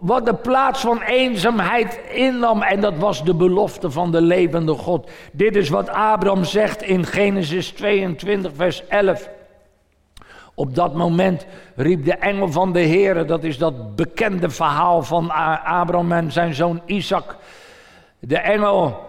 wat 0.00 0.26
de 0.26 0.34
plaats 0.34 0.80
van 0.80 1.00
eenzaamheid 1.00 2.00
innam 2.12 2.62
en 2.62 2.80
dat 2.80 2.96
was 2.96 3.24
de 3.24 3.34
belofte 3.34 3.90
van 3.90 4.12
de 4.12 4.20
levende 4.20 4.72
God. 4.72 5.10
Dit 5.32 5.56
is 5.56 5.68
wat 5.68 5.88
Abraham 5.88 6.44
zegt 6.44 6.82
in 6.82 7.06
Genesis 7.06 7.70
22 7.70 8.52
vers 8.54 8.86
11. 8.86 9.28
Op 10.54 10.74
dat 10.74 10.94
moment 10.94 11.46
riep 11.76 12.04
de 12.04 12.14
engel 12.14 12.52
van 12.52 12.72
de 12.72 12.80
Heer, 12.80 13.26
dat 13.26 13.44
is 13.44 13.58
dat 13.58 13.96
bekende 13.96 14.50
verhaal 14.50 15.02
van 15.02 15.30
Abraham 15.64 16.12
en 16.12 16.32
zijn 16.32 16.54
zoon 16.54 16.80
Isaac. 16.86 17.36
De 18.18 18.38
engel 18.38 19.07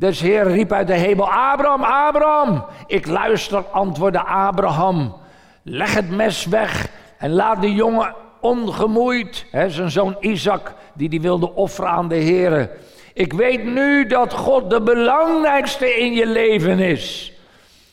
des 0.00 0.20
Heer 0.20 0.46
riep 0.46 0.72
uit 0.72 0.86
de 0.86 0.94
hemel, 0.94 1.30
Abraham, 1.30 1.84
Abraham. 1.84 2.64
Ik 2.86 3.06
luister, 3.06 3.64
antwoordde 3.70 4.24
Abraham. 4.24 5.16
Leg 5.62 5.94
het 5.94 6.10
mes 6.10 6.46
weg 6.46 6.88
en 7.18 7.32
laat 7.32 7.60
de 7.60 7.74
jongen 7.74 8.14
ongemoeid, 8.40 9.46
hè, 9.50 9.70
zijn 9.70 9.90
zoon 9.90 10.16
Isaac, 10.20 10.72
die 10.94 11.08
die 11.08 11.20
wilde 11.20 11.54
offeren 11.54 11.90
aan 11.90 12.08
de 12.08 12.14
Heer. 12.14 12.70
Ik 13.14 13.32
weet 13.32 13.64
nu 13.64 14.06
dat 14.06 14.32
God 14.32 14.70
de 14.70 14.80
belangrijkste 14.80 15.94
in 15.98 16.12
je 16.12 16.26
leven 16.26 16.78
is. 16.78 17.32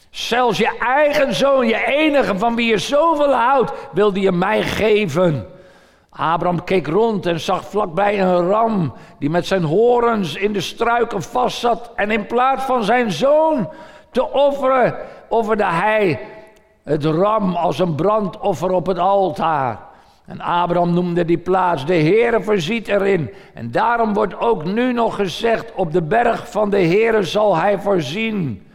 Zelfs 0.10 0.58
je 0.58 0.78
eigen 0.80 1.34
zoon, 1.34 1.68
je 1.68 1.86
enige 1.86 2.38
van 2.38 2.56
wie 2.56 2.68
je 2.68 2.78
zoveel 2.78 3.34
houdt, 3.34 3.72
wilde 3.92 4.20
je 4.20 4.32
mij 4.32 4.64
geven. 4.64 5.48
Abraham 6.18 6.64
keek 6.64 6.88
rond 6.88 7.26
en 7.26 7.40
zag 7.40 7.70
vlakbij 7.70 8.22
een 8.22 8.48
ram 8.48 8.94
die 9.20 9.30
met 9.30 9.48
zijn 9.48 9.64
horens 9.64 10.36
in 10.36 10.54
de 10.54 10.62
struiken 10.62 11.22
vastzat. 11.22 11.92
En 11.96 12.12
in 12.12 12.26
plaats 12.26 12.64
van 12.64 12.84
zijn 12.84 13.12
zoon 13.12 13.70
te 14.12 14.32
offeren, 14.32 14.96
offerde 15.30 15.66
hij 15.66 16.20
het 16.84 17.06
ram 17.06 17.56
als 17.56 17.80
een 17.80 17.96
brandoffer 17.96 18.72
op 18.72 18.86
het 18.86 19.00
altaar. 19.00 19.80
En 20.26 20.42
Abraham 20.42 20.94
noemde 20.94 21.26
die 21.26 21.38
plaats, 21.38 21.86
de 21.86 21.96
Heere 21.96 22.44
voorziet 22.44 22.88
erin. 22.88 23.30
En 23.54 23.72
daarom 23.72 24.14
wordt 24.14 24.40
ook 24.40 24.66
nu 24.66 24.94
nog 24.94 25.16
gezegd, 25.16 25.74
op 25.76 25.92
de 25.92 26.02
berg 26.02 26.52
van 26.52 26.70
de 26.70 26.82
Heere 26.82 27.24
zal 27.24 27.58
hij 27.58 27.80
voorzien. 27.80 28.67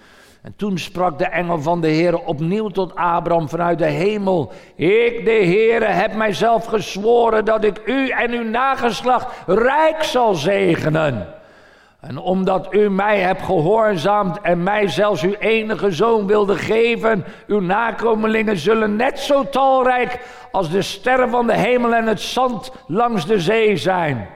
En 0.43 0.55
toen 0.57 0.79
sprak 0.79 1.19
de 1.19 1.27
engel 1.27 1.61
van 1.61 1.81
de 1.81 1.89
Heer 1.89 2.19
opnieuw 2.19 2.69
tot 2.69 2.95
Abraham 2.95 3.49
vanuit 3.49 3.79
de 3.79 3.87
hemel. 3.87 4.53
Ik, 4.75 5.25
de 5.25 5.31
Heere, 5.31 5.85
heb 5.85 6.15
mijzelf 6.15 6.65
gezworen 6.65 7.45
dat 7.45 7.65
ik 7.65 7.83
u 7.85 8.09
en 8.09 8.33
uw 8.33 8.45
nageslacht 8.45 9.27
rijk 9.47 10.03
zal 10.03 10.35
zegenen. 10.35 11.27
En 12.01 12.19
omdat 12.19 12.75
u 12.75 12.91
mij 12.91 13.21
hebt 13.21 13.43
gehoorzaamd 13.43 14.41
en 14.41 14.63
mij 14.63 14.89
zelfs 14.89 15.23
uw 15.23 15.35
enige 15.39 15.91
zoon 15.91 16.27
wilde 16.27 16.57
geven, 16.57 17.25
uw 17.47 17.61
nakomelingen 17.61 18.57
zullen 18.57 18.97
net 18.97 19.19
zo 19.19 19.49
talrijk 19.49 20.19
als 20.53 20.71
de 20.71 20.83
sterren 20.83 21.31
van 21.31 21.47
de 21.47 21.57
hemel 21.57 21.95
en 21.95 22.07
het 22.07 22.21
zand 22.21 22.73
langs 22.87 23.27
de 23.27 23.41
zee 23.41 23.77
zijn. 23.77 24.29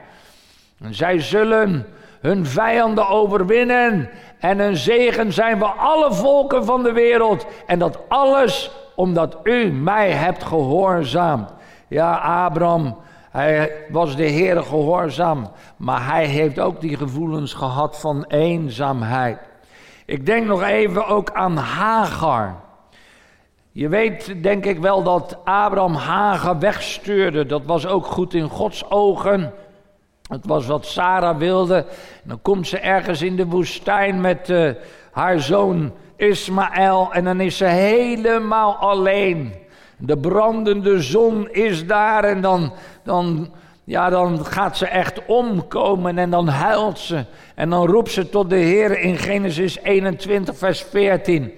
En 0.81 0.95
zij 0.95 1.19
zullen 1.19 1.85
hun 2.21 2.45
vijanden 2.45 3.07
overwinnen 3.07 4.09
en 4.39 4.59
een 4.59 4.77
zegen 4.77 5.33
zijn 5.33 5.59
voor 5.59 5.73
alle 5.77 6.13
volken 6.13 6.65
van 6.65 6.83
de 6.83 6.91
wereld. 6.91 7.45
En 7.65 7.79
dat 7.79 7.99
alles 8.07 8.71
omdat 8.95 9.37
u 9.43 9.71
mij 9.71 10.11
hebt 10.11 10.43
gehoorzaamd. 10.43 11.53
Ja, 11.87 12.15
Abraham, 12.45 12.97
hij 13.31 13.71
was 13.89 14.15
de 14.15 14.23
Heer 14.23 14.63
gehoorzaam, 14.63 15.47
maar 15.77 16.05
hij 16.05 16.25
heeft 16.25 16.59
ook 16.59 16.81
die 16.81 16.97
gevoelens 16.97 17.53
gehad 17.53 17.99
van 17.99 18.25
eenzaamheid. 18.27 19.39
Ik 20.05 20.25
denk 20.25 20.45
nog 20.45 20.63
even 20.63 21.07
ook 21.07 21.31
aan 21.31 21.57
Hagar. 21.57 22.55
Je 23.71 23.89
weet 23.89 24.43
denk 24.43 24.65
ik 24.65 24.79
wel 24.79 25.03
dat 25.03 25.37
Abraham 25.43 25.93
Hagar 25.93 26.59
wegstuurde. 26.59 27.45
Dat 27.45 27.65
was 27.65 27.87
ook 27.87 28.05
goed 28.05 28.33
in 28.33 28.49
Gods 28.49 28.89
ogen. 28.89 29.53
Het 30.27 30.45
was 30.45 30.65
wat 30.65 30.85
Sarah 30.85 31.37
wilde. 31.37 31.85
dan 32.23 32.41
komt 32.41 32.67
ze 32.67 32.79
ergens 32.79 33.21
in 33.21 33.35
de 33.35 33.45
woestijn 33.45 34.21
met 34.21 34.49
uh, 34.49 34.71
haar 35.11 35.39
zoon 35.39 35.91
Ismaël. 36.15 37.09
En 37.11 37.23
dan 37.23 37.41
is 37.41 37.57
ze 37.57 37.65
helemaal 37.65 38.75
alleen. 38.75 39.53
De 39.97 40.17
brandende 40.17 41.01
zon 41.01 41.49
is 41.49 41.85
daar 41.85 42.23
en 42.23 42.41
dan, 42.41 42.73
dan, 43.03 43.49
ja, 43.83 44.09
dan 44.09 44.45
gaat 44.45 44.77
ze 44.77 44.85
echt 44.85 45.25
omkomen 45.25 46.17
en 46.17 46.29
dan 46.29 46.47
huilt 46.47 46.99
ze. 46.99 47.25
En 47.55 47.69
dan 47.69 47.87
roept 47.87 48.11
ze 48.11 48.29
tot 48.29 48.49
de 48.49 48.55
Heer 48.55 48.99
in 48.99 49.17
Genesis 49.17 49.79
21, 49.79 50.57
vers 50.57 50.81
14. 50.81 51.51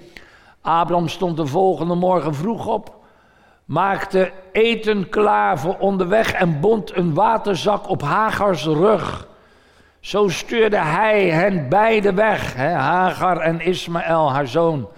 Abraham 0.62 1.08
stond 1.08 1.38
de 1.38 1.46
volgende 1.46 1.96
morgen 1.96 2.36
vroeg 2.36 2.68
op 2.68 2.99
maakte 3.70 4.32
eten 4.52 5.10
klaar 5.10 5.60
voor 5.60 5.76
onderweg 5.80 6.32
en 6.32 6.60
bond 6.60 6.96
een 6.96 7.14
waterzak 7.14 7.90
op 7.90 8.02
Hagars 8.02 8.66
rug. 8.66 9.28
Zo 10.00 10.28
stuurde 10.28 10.78
hij 10.78 11.30
hen 11.30 11.70
beide 11.70 12.14
weg, 12.14 12.56
Hagar 12.56 13.38
en 13.38 13.60
Ismaël, 13.60 14.32
haar 14.32 14.48
zoon. 14.48 14.90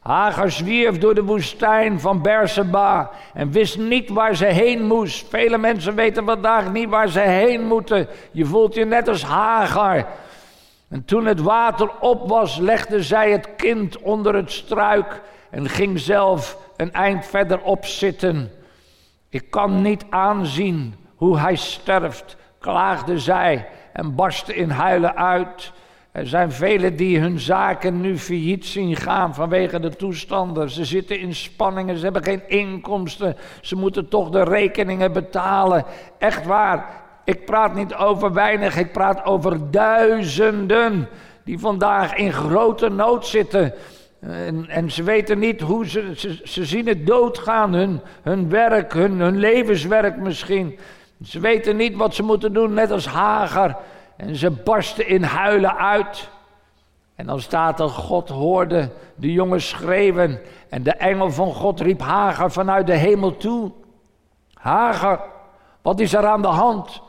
Hagar 0.00 0.50
zwierf 0.50 0.98
door 0.98 1.14
de 1.14 1.22
woestijn 1.22 2.00
van 2.00 2.22
Berseba 2.22 3.10
en 3.34 3.50
wist 3.50 3.78
niet 3.78 4.10
waar 4.10 4.36
ze 4.36 4.46
heen 4.46 4.86
moest. 4.86 5.28
Vele 5.28 5.58
mensen 5.58 5.94
weten 5.94 6.24
vandaag 6.24 6.72
niet 6.72 6.88
waar 6.88 7.08
ze 7.08 7.20
heen 7.20 7.66
moeten. 7.66 8.08
Je 8.30 8.44
voelt 8.44 8.74
je 8.74 8.84
net 8.84 9.08
als 9.08 9.22
Hagar. 9.22 10.06
En 10.88 11.04
toen 11.04 11.26
het 11.26 11.40
water 11.40 11.90
op 12.00 12.28
was, 12.28 12.56
legde 12.56 13.02
zij 13.02 13.30
het 13.30 13.48
kind 13.56 13.98
onder 13.98 14.34
het 14.34 14.52
struik 14.52 15.22
en 15.50 15.68
ging 15.68 15.98
zelf 15.98 16.63
een 16.76 16.92
eind 16.92 17.26
verderop 17.26 17.84
zitten. 17.84 18.50
Ik 19.28 19.50
kan 19.50 19.82
niet 19.82 20.04
aanzien 20.10 20.94
hoe 21.14 21.38
hij 21.38 21.56
sterft. 21.56 22.36
klaagde 22.58 23.18
zij 23.18 23.68
en 23.92 24.14
barstte 24.14 24.54
in 24.54 24.70
huilen 24.70 25.16
uit. 25.16 25.72
Er 26.12 26.26
zijn 26.26 26.52
velen 26.52 26.96
die 26.96 27.18
hun 27.18 27.38
zaken 27.38 28.00
nu 28.00 28.18
failliet 28.18 28.66
zien 28.66 28.96
gaan 28.96 29.34
vanwege 29.34 29.80
de 29.80 29.96
toestanden. 29.96 30.70
Ze 30.70 30.84
zitten 30.84 31.18
in 31.18 31.34
spanningen, 31.34 31.96
ze 31.96 32.04
hebben 32.04 32.22
geen 32.22 32.48
inkomsten. 32.48 33.36
Ze 33.60 33.76
moeten 33.76 34.08
toch 34.08 34.30
de 34.30 34.42
rekeningen 34.42 35.12
betalen. 35.12 35.84
Echt 36.18 36.46
waar, 36.46 36.86
ik 37.24 37.44
praat 37.44 37.74
niet 37.74 37.94
over 37.94 38.32
weinig, 38.32 38.76
ik 38.76 38.92
praat 38.92 39.24
over 39.24 39.70
duizenden 39.70 41.08
die 41.44 41.58
vandaag 41.58 42.14
in 42.14 42.32
grote 42.32 42.88
nood 42.88 43.26
zitten. 43.26 43.74
En, 44.26 44.68
en, 44.68 44.90
ze 44.90 45.02
weten 45.02 45.38
niet 45.38 45.60
hoe 45.60 45.88
ze, 45.88 46.12
ze, 46.44 46.64
zien 46.64 46.86
het 46.86 47.06
doodgaan, 47.06 47.72
hun, 47.72 48.00
hun 48.22 48.48
werk, 48.48 48.92
hun, 48.92 49.20
hun 49.20 49.36
levenswerk 49.36 50.16
misschien. 50.16 50.78
Ze 51.24 51.40
weten 51.40 51.76
niet 51.76 51.96
wat 51.96 52.14
ze 52.14 52.22
moeten 52.22 52.52
doen, 52.52 52.74
net 52.74 52.90
als 52.90 53.06
Hager. 53.06 53.76
En 54.16 54.36
ze 54.36 54.50
barsten 54.50 55.08
in 55.08 55.22
huilen 55.22 55.76
uit. 55.76 56.28
En 57.14 57.26
dan 57.26 57.40
staat 57.40 57.80
er, 57.80 57.88
God 57.88 58.28
hoorde 58.28 58.90
de 59.14 59.32
jongen 59.32 59.60
schreeuwen. 59.60 60.40
En 60.68 60.82
de 60.82 60.92
engel 60.92 61.30
van 61.30 61.52
God 61.52 61.80
riep 61.80 62.00
Hager 62.00 62.50
vanuit 62.50 62.86
de 62.86 62.96
hemel 62.96 63.36
toe. 63.36 63.72
Hager, 64.54 65.20
wat 65.82 66.00
is 66.00 66.14
er 66.14 66.26
aan 66.26 66.42
de 66.42 66.48
hand? 66.48 67.02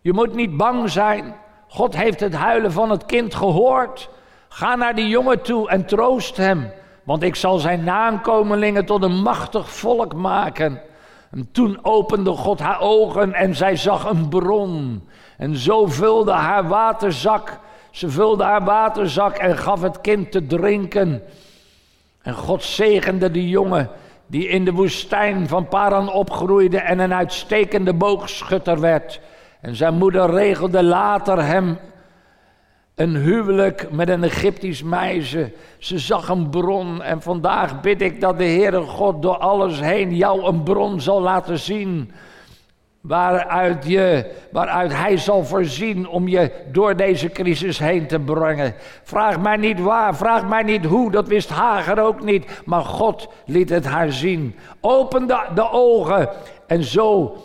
Je 0.00 0.12
moet 0.12 0.34
niet 0.34 0.56
bang 0.56 0.90
zijn. 0.90 1.34
God 1.68 1.96
heeft 1.96 2.20
het 2.20 2.34
huilen 2.34 2.72
van 2.72 2.90
het 2.90 3.06
kind 3.06 3.34
gehoord. 3.34 4.10
Ga 4.54 4.74
naar 4.74 4.94
die 4.94 5.08
jongen 5.08 5.42
toe 5.42 5.68
en 5.68 5.86
troost 5.86 6.36
hem. 6.36 6.70
Want 7.02 7.22
ik 7.22 7.34
zal 7.34 7.58
zijn 7.58 7.84
naamkomelingen 7.84 8.84
tot 8.84 9.02
een 9.02 9.22
machtig 9.22 9.70
volk 9.70 10.14
maken. 10.14 10.80
En 11.30 11.48
toen 11.52 11.78
opende 11.82 12.30
God 12.30 12.60
haar 12.60 12.80
ogen 12.80 13.34
en 13.34 13.54
zij 13.54 13.76
zag 13.76 14.04
een 14.04 14.28
bron. 14.28 15.08
En 15.36 15.56
zo 15.56 15.86
vulde 15.86 16.32
haar 16.32 16.68
waterzak. 16.68 17.58
Ze 17.90 18.10
vulde 18.10 18.44
haar 18.44 18.64
waterzak 18.64 19.36
en 19.36 19.58
gaf 19.58 19.82
het 19.82 20.00
kind 20.00 20.32
te 20.32 20.46
drinken. 20.46 21.22
En 22.22 22.34
God 22.34 22.62
zegende 22.62 23.30
de 23.30 23.48
jongen 23.48 23.90
die 24.26 24.48
in 24.48 24.64
de 24.64 24.72
woestijn 24.72 25.48
van 25.48 25.68
Paran 25.68 26.12
opgroeide 26.12 26.78
en 26.78 26.98
een 26.98 27.14
uitstekende 27.14 27.92
boogschutter 27.92 28.80
werd. 28.80 29.20
En 29.60 29.76
zijn 29.76 29.94
moeder 29.94 30.30
regelde 30.30 30.82
later 30.82 31.44
hem 31.44 31.78
een 32.94 33.16
huwelijk 33.16 33.88
met 33.90 34.08
een 34.08 34.24
Egyptisch 34.24 34.82
meisje. 34.82 35.52
Ze 35.78 35.98
zag 35.98 36.28
een 36.28 36.50
bron 36.50 37.02
en 37.02 37.22
vandaag 37.22 37.80
bid 37.80 38.02
ik 38.02 38.20
dat 38.20 38.38
de 38.38 38.44
Heere 38.44 38.80
God 38.80 39.22
door 39.22 39.36
alles 39.36 39.80
heen 39.80 40.16
jou 40.16 40.44
een 40.44 40.62
bron 40.62 41.00
zal 41.00 41.20
laten 41.20 41.58
zien. 41.58 42.12
Waaruit, 43.00 43.86
je, 43.86 44.30
waaruit 44.52 44.92
Hij 44.92 45.16
zal 45.16 45.44
voorzien 45.44 46.08
om 46.08 46.28
je 46.28 46.52
door 46.72 46.96
deze 46.96 47.28
crisis 47.28 47.78
heen 47.78 48.06
te 48.06 48.18
brengen. 48.18 48.74
Vraag 49.02 49.40
mij 49.40 49.56
niet 49.56 49.80
waar, 49.80 50.16
vraag 50.16 50.48
mij 50.48 50.62
niet 50.62 50.84
hoe, 50.84 51.10
dat 51.10 51.28
wist 51.28 51.50
Hager 51.50 52.00
ook 52.00 52.22
niet. 52.22 52.62
Maar 52.64 52.84
God 52.84 53.28
liet 53.46 53.68
het 53.68 53.84
haar 53.84 54.12
zien. 54.12 54.56
Open 54.80 55.26
de, 55.26 55.46
de 55.54 55.70
ogen 55.70 56.28
en 56.66 56.84
zo 56.84 57.36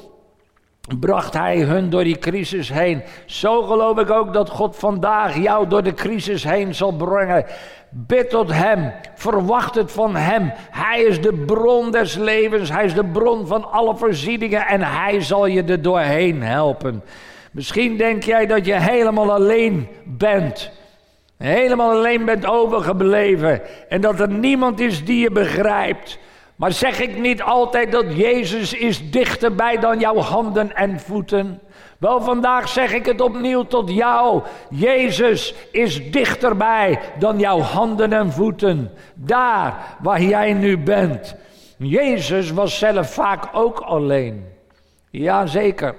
bracht 1.00 1.34
hij 1.34 1.60
hun 1.60 1.89
door 1.89 2.03
die 2.03 2.17
crisis 2.17 2.72
heen. 2.72 3.03
Zo 3.25 3.62
geloof 3.62 4.00
ik 4.00 4.10
ook 4.10 4.34
dat 4.34 4.50
God 4.50 4.75
vandaag 4.75 5.38
jou 5.38 5.67
door 5.67 5.84
de 5.84 5.94
crisis 5.94 6.44
heen 6.44 6.75
zal 6.75 6.91
brengen. 6.91 7.46
Bid 7.89 8.29
tot 8.29 8.53
Hem, 8.53 8.94
verwacht 9.15 9.75
het 9.75 9.91
van 9.91 10.15
Hem. 10.15 10.51
Hij 10.72 11.01
is 11.01 11.22
de 11.22 11.34
bron 11.34 11.91
des 11.91 12.15
levens, 12.15 12.70
Hij 12.72 12.86
is 12.86 12.94
de 12.94 13.06
bron 13.06 13.48
van 13.48 13.72
alle 13.72 13.96
voorzieningen 13.96 14.67
en 14.67 14.82
Hij 14.82 15.22
zal 15.22 15.46
je 15.46 15.63
er 15.63 15.82
doorheen 15.82 16.44
helpen. 16.44 17.03
Misschien 17.52 17.97
denk 17.97 18.23
jij 18.23 18.45
dat 18.45 18.65
je 18.65 18.73
helemaal 18.73 19.32
alleen 19.32 19.88
bent. 20.06 20.71
Helemaal 21.38 21.91
alleen 21.91 22.26
bent 22.26 22.45
overgebleven 22.45 23.62
en 23.89 24.02
dat 24.02 24.19
er 24.19 24.30
niemand 24.30 24.80
is 24.80 25.06
die 25.06 25.19
je 25.19 25.32
begrijpt. 25.32 26.19
Maar 26.58 26.72
zeg 26.72 27.00
ik 27.00 27.17
niet 27.17 27.41
altijd 27.41 27.91
dat 27.91 28.15
Jezus 28.15 28.74
is 28.74 29.12
dichterbij 29.12 29.78
dan 29.78 30.00
jouw 30.00 30.17
handen 30.17 30.76
en 30.76 31.00
voeten? 31.00 31.62
Wel, 31.98 32.22
vandaag 32.22 32.70
zeg 32.70 32.93
ik 32.93 33.06
het 33.06 33.22
opnieuw 33.22 33.63
tot 33.63 33.89
jou. 33.89 34.41
Jezus 34.70 35.54
is 35.72 36.12
dichterbij 36.12 37.00
dan 37.20 37.39
jouw 37.39 37.60
handen 37.60 38.13
en 38.13 38.32
voeten. 38.32 38.91
Daar 39.13 39.96
waar 40.02 40.22
jij 40.22 40.54
nu 40.54 40.78
bent. 40.78 41.36
Jezus 41.78 42.52
was 42.52 42.78
zelf 42.78 43.13
vaak 43.13 43.50
ook 43.52 43.80
alleen. 43.80 44.46
Jazeker. 45.10 45.96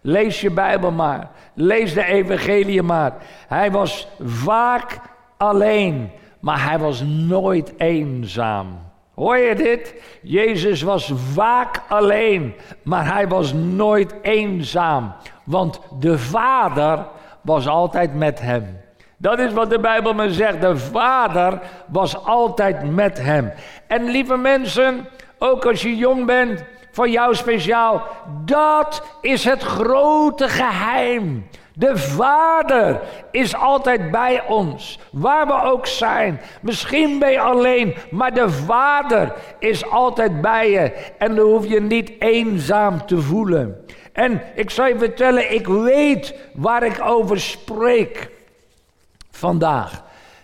Lees 0.00 0.40
je 0.40 0.50
Bijbel 0.50 0.90
maar. 0.90 1.30
Lees 1.54 1.94
de 1.94 2.04
Evangelie 2.04 2.82
maar. 2.82 3.14
Hij 3.48 3.70
was 3.70 4.08
vaak 4.20 4.98
alleen, 5.36 6.10
maar 6.40 6.68
hij 6.68 6.78
was 6.78 7.02
nooit 7.06 7.72
eenzaam. 7.76 8.91
Hoor 9.14 9.36
je 9.36 9.54
dit? 9.54 9.94
Jezus 10.22 10.82
was 10.82 11.12
vaak 11.32 11.82
alleen, 11.88 12.54
maar 12.82 13.14
hij 13.14 13.28
was 13.28 13.52
nooit 13.52 14.14
eenzaam, 14.22 15.12
want 15.44 15.80
de 15.98 16.18
Vader 16.18 17.06
was 17.40 17.66
altijd 17.66 18.14
met 18.14 18.40
hem. 18.40 18.80
Dat 19.16 19.38
is 19.38 19.52
wat 19.52 19.70
de 19.70 19.80
Bijbel 19.80 20.14
me 20.14 20.32
zegt. 20.32 20.60
De 20.60 20.76
Vader 20.76 21.60
was 21.86 22.24
altijd 22.24 22.94
met 22.94 23.18
hem. 23.22 23.52
En 23.86 24.04
lieve 24.04 24.36
mensen, 24.36 25.08
ook 25.38 25.66
als 25.66 25.82
je 25.82 25.96
jong 25.96 26.26
bent, 26.26 26.64
voor 26.90 27.08
jou 27.08 27.34
speciaal, 27.34 28.02
dat 28.44 29.02
is 29.20 29.44
het 29.44 29.62
grote 29.62 30.48
geheim. 30.48 31.46
De 31.74 31.96
Vader 31.96 33.00
is 33.30 33.54
altijd 33.54 34.10
bij 34.10 34.46
ons, 34.46 34.98
waar 35.10 35.46
we 35.46 35.62
ook 35.62 35.86
zijn. 35.86 36.40
Misschien 36.60 37.18
ben 37.18 37.30
je 37.30 37.40
alleen, 37.40 37.94
maar 38.10 38.34
de 38.34 38.50
Vader 38.50 39.32
is 39.58 39.90
altijd 39.90 40.40
bij 40.40 40.70
je. 40.70 40.92
En 41.18 41.34
dan 41.34 41.46
hoef 41.46 41.66
je 41.66 41.80
niet 41.80 42.12
eenzaam 42.18 43.06
te 43.06 43.20
voelen. 43.20 43.84
En 44.12 44.42
ik 44.54 44.70
zal 44.70 44.86
je 44.86 44.98
vertellen, 44.98 45.54
ik 45.54 45.66
weet 45.66 46.34
waar 46.54 46.82
ik 46.82 47.00
over 47.00 47.40
spreek 47.40 48.30
vandaag. 49.30 50.02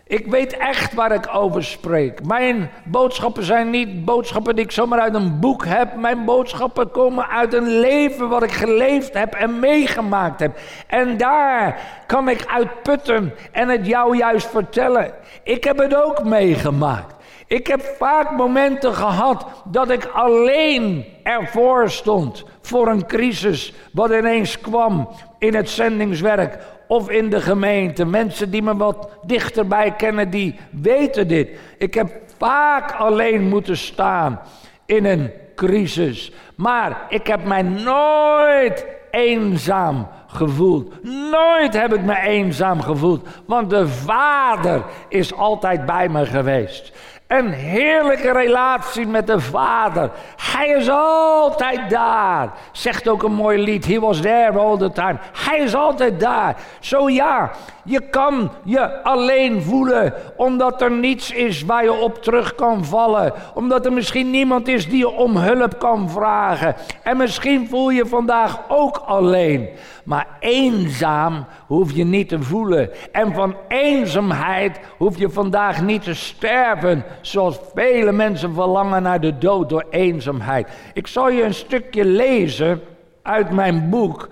Ik 0.09 0.27
weet 0.27 0.57
echt 0.57 0.95
waar 0.95 1.13
ik 1.13 1.29
over 1.33 1.65
spreek. 1.65 2.25
Mijn 2.27 2.71
boodschappen 2.85 3.43
zijn 3.43 3.71
niet 3.71 4.05
boodschappen 4.05 4.57
die 4.57 4.65
ik 4.65 4.71
zomaar 4.71 5.01
uit 5.01 5.15
een 5.15 5.41
boek 5.41 5.65
heb. 5.67 5.97
Mijn 5.97 6.25
boodschappen 6.25 6.91
komen 6.91 7.29
uit 7.29 7.55
een 7.55 7.81
leven 7.81 8.29
wat 8.29 8.43
ik 8.43 8.53
geleefd 8.53 9.15
heb 9.15 9.35
en 9.35 9.59
meegemaakt 9.59 10.41
heb. 10.41 10.59
En 10.87 11.17
daar 11.17 11.81
kan 12.07 12.29
ik 12.29 12.47
uitputten 12.47 13.35
en 13.53 13.69
het 13.69 13.87
jou 13.87 14.17
juist 14.17 14.47
vertellen. 14.47 15.13
Ik 15.43 15.65
heb 15.65 15.79
het 15.79 15.95
ook 15.95 16.25
meegemaakt. 16.25 17.15
Ik 17.47 17.67
heb 17.67 17.81
vaak 17.99 18.31
momenten 18.31 18.95
gehad 18.95 19.47
dat 19.65 19.91
ik 19.91 20.05
alleen 20.05 21.05
ervoor 21.23 21.91
stond 21.91 22.45
voor 22.63 22.89
een 22.89 23.07
crisis 23.07 23.75
wat 23.93 24.11
ineens 24.11 24.61
kwam 24.61 25.09
in 25.39 25.55
het 25.55 25.71
zendingswerk 25.71 26.59
of 26.89 27.11
in 27.11 27.31
de 27.31 27.41
gemeente. 27.41 28.05
Mensen 28.05 28.51
die 28.51 28.63
me 28.63 28.77
wat 28.77 29.09
dichterbij 29.27 29.93
kennen, 29.93 30.31
die 30.31 30.59
weten 30.71 31.29
dit. 31.29 31.49
Ik 31.79 31.95
heb 31.95 32.11
vaak 32.39 32.93
alleen 32.93 33.49
moeten 33.49 33.77
staan 33.77 34.41
in 34.87 35.05
een 35.05 35.31
crisis. 35.55 36.33
Maar 36.55 37.07
ik 37.09 37.27
heb 37.27 37.45
mij 37.45 37.63
nooit 37.63 38.87
eenzaam 39.11 40.09
gevoeld. 40.27 41.05
Nooit 41.31 41.73
heb 41.73 41.95
ik 41.95 42.03
me 42.03 42.21
eenzaam 42.21 42.81
gevoeld, 42.81 43.29
want 43.47 43.71
de 43.71 43.89
Vader 43.89 44.83
is 45.09 45.35
altijd 45.35 45.87
bij 45.87 46.09
me 46.09 46.27
geweest. 46.27 46.93
Een 47.29 47.53
heerlijke 47.53 48.33
relatie 48.33 49.07
met 49.07 49.27
de 49.27 49.41
Vader. 49.41 50.11
Hij 50.37 50.69
is 50.69 50.89
altijd 50.91 51.91
daar. 51.91 52.53
Zegt 52.73 53.09
ook 53.09 53.23
een 53.23 53.33
mooi 53.33 53.63
lied. 53.63 53.87
He 53.87 54.01
was 54.01 54.21
there 54.21 54.59
all 54.59 54.77
the 54.77 54.93
time. 54.93 55.19
Hij 55.45 55.59
is 55.59 55.75
altijd 55.75 56.21
daar. 56.21 56.57
Zo 56.81 57.09
ja, 57.09 57.51
je 57.85 58.01
kan 58.01 58.51
je 58.65 59.03
alleen 59.03 59.63
voelen 59.63 60.15
omdat 60.37 60.83
er 60.83 60.91
niets 60.91 61.31
is 61.31 61.63
waar 61.63 61.85
je 61.85 61.93
op 61.93 62.23
terug 62.23 62.55
kan 62.55 62.85
vallen. 62.85 63.33
Omdat 63.55 63.87
er 63.87 63.93
misschien 63.93 64.31
niemand 64.31 64.69
is 64.69 64.89
die 64.89 64.99
je 64.99 65.11
om 65.11 65.37
hulp 65.37 65.79
kan 65.79 66.11
vragen. 66.11 66.77
En 67.03 67.17
misschien 67.17 67.69
voel 67.69 67.91
je 67.91 68.07
vandaag 68.07 68.61
ook 68.69 68.97
alleen. 68.97 69.69
Maar 70.05 70.27
eenzaam 70.41 71.45
hoef 71.67 71.93
je 71.93 72.05
niet 72.05 72.29
te 72.29 72.43
voelen. 72.43 72.91
En 73.13 73.35
van 73.35 73.57
eenzaamheid 73.69 74.81
hoef 74.99 75.19
je 75.19 75.31
vandaag 75.31 75.83
niet 75.83 76.03
te 76.03 76.15
sterven. 76.15 77.05
Zoals 77.21 77.61
vele 77.75 78.13
mensen 78.13 78.55
verlangen 78.55 79.03
naar 79.03 79.21
de 79.21 79.39
dood 79.39 79.69
door 79.69 79.87
eenzaamheid. 79.91 80.69
Ik 80.93 81.07
zal 81.07 81.31
je 81.31 81.43
een 81.43 81.55
stukje 81.55 82.05
lezen 82.05 82.81
uit 83.23 83.51
mijn 83.51 83.91
boek. 83.91 84.29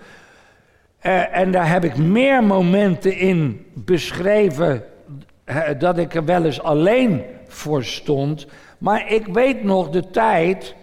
Uh, 1.02 1.36
en 1.36 1.50
daar 1.50 1.70
heb 1.70 1.84
ik 1.84 1.96
meer 1.96 2.44
momenten 2.44 3.16
in 3.16 3.66
beschreven 3.74 4.84
dat 5.78 5.98
ik 5.98 6.14
er 6.14 6.24
wel 6.24 6.44
eens 6.44 6.62
alleen 6.62 7.24
voor 7.46 7.84
stond. 7.84 8.46
Maar 8.78 9.12
ik 9.12 9.26
weet 9.26 9.64
nog 9.64 9.90
de 9.90 10.10
tijd 10.10 10.74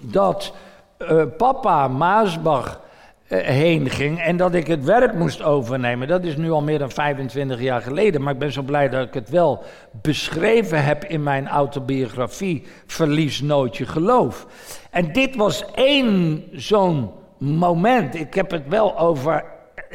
dat 0.00 0.54
uh, 0.98 1.22
papa 1.36 1.88
Maasbach 1.88 2.66
eh, 2.66 2.85
heen 3.28 3.90
ging 3.90 4.20
en 4.20 4.36
dat 4.36 4.54
ik 4.54 4.66
het 4.66 4.84
werk 4.84 5.14
moest 5.14 5.42
overnemen. 5.42 6.08
Dat 6.08 6.24
is 6.24 6.36
nu 6.36 6.50
al 6.50 6.62
meer 6.62 6.78
dan 6.78 6.90
25 6.90 7.60
jaar 7.60 7.82
geleden, 7.82 8.22
maar 8.22 8.32
ik 8.32 8.38
ben 8.38 8.52
zo 8.52 8.62
blij 8.62 8.88
dat 8.88 9.06
ik 9.06 9.14
het 9.14 9.30
wel 9.30 9.64
beschreven 10.02 10.84
heb 10.84 11.04
in 11.04 11.22
mijn 11.22 11.48
autobiografie 11.48 12.66
Verlies 12.86 13.40
nooit 13.40 13.76
je 13.76 13.86
geloof. 13.86 14.46
En 14.90 15.12
dit 15.12 15.36
was 15.36 15.64
één 15.74 16.42
zo'n 16.52 17.10
moment. 17.38 18.14
Ik 18.14 18.34
heb 18.34 18.50
het 18.50 18.68
wel 18.68 18.98
over, 18.98 19.44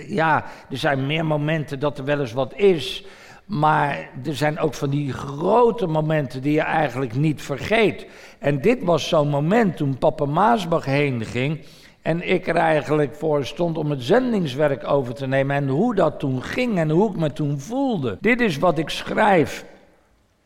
ja, 0.08 0.46
er 0.70 0.78
zijn 0.78 1.06
meer 1.06 1.26
momenten 1.26 1.80
dat 1.80 1.98
er 1.98 2.06
wel 2.06 2.20
eens 2.20 2.34
wat 2.34 2.54
is. 2.56 3.06
Maar 3.46 4.10
er 4.26 4.36
zijn 4.36 4.60
ook 4.60 4.74
van 4.74 4.90
die 4.90 5.14
grote 5.14 5.88
momenten 5.88 6.42
die 6.42 6.54
je 6.54 6.62
eigenlijk 6.62 7.16
niet 7.16 7.42
vergeet. 7.42 8.06
En 8.40 8.62
dit 8.62 8.84
was 8.84 9.08
zo'n 9.08 9.30
moment 9.30 9.78
toen 9.78 9.98
Papa 9.98 10.26
Maasbach 10.26 10.86
heen 10.86 11.26
ging. 11.26 11.60
En 12.02 12.30
ik 12.30 12.48
er 12.48 12.56
eigenlijk 12.56 13.16
voor 13.16 13.46
stond 13.46 13.78
om 13.78 13.90
het 13.90 14.04
zendingswerk 14.04 14.88
over 14.88 15.14
te 15.14 15.28
nemen. 15.28 15.56
En 15.56 15.68
hoe 15.68 15.96
dat 15.96 16.20
toen 16.20 16.44
ging 16.44 16.78
en 16.78 16.90
hoe 16.90 17.10
ik 17.10 17.16
me 17.16 17.34
toen 17.34 17.60
voelde. 17.60 18.18
Dit 18.22 18.42
is 18.42 18.58
wat 18.58 18.78
ik 18.78 18.90
schrijf. 18.90 19.66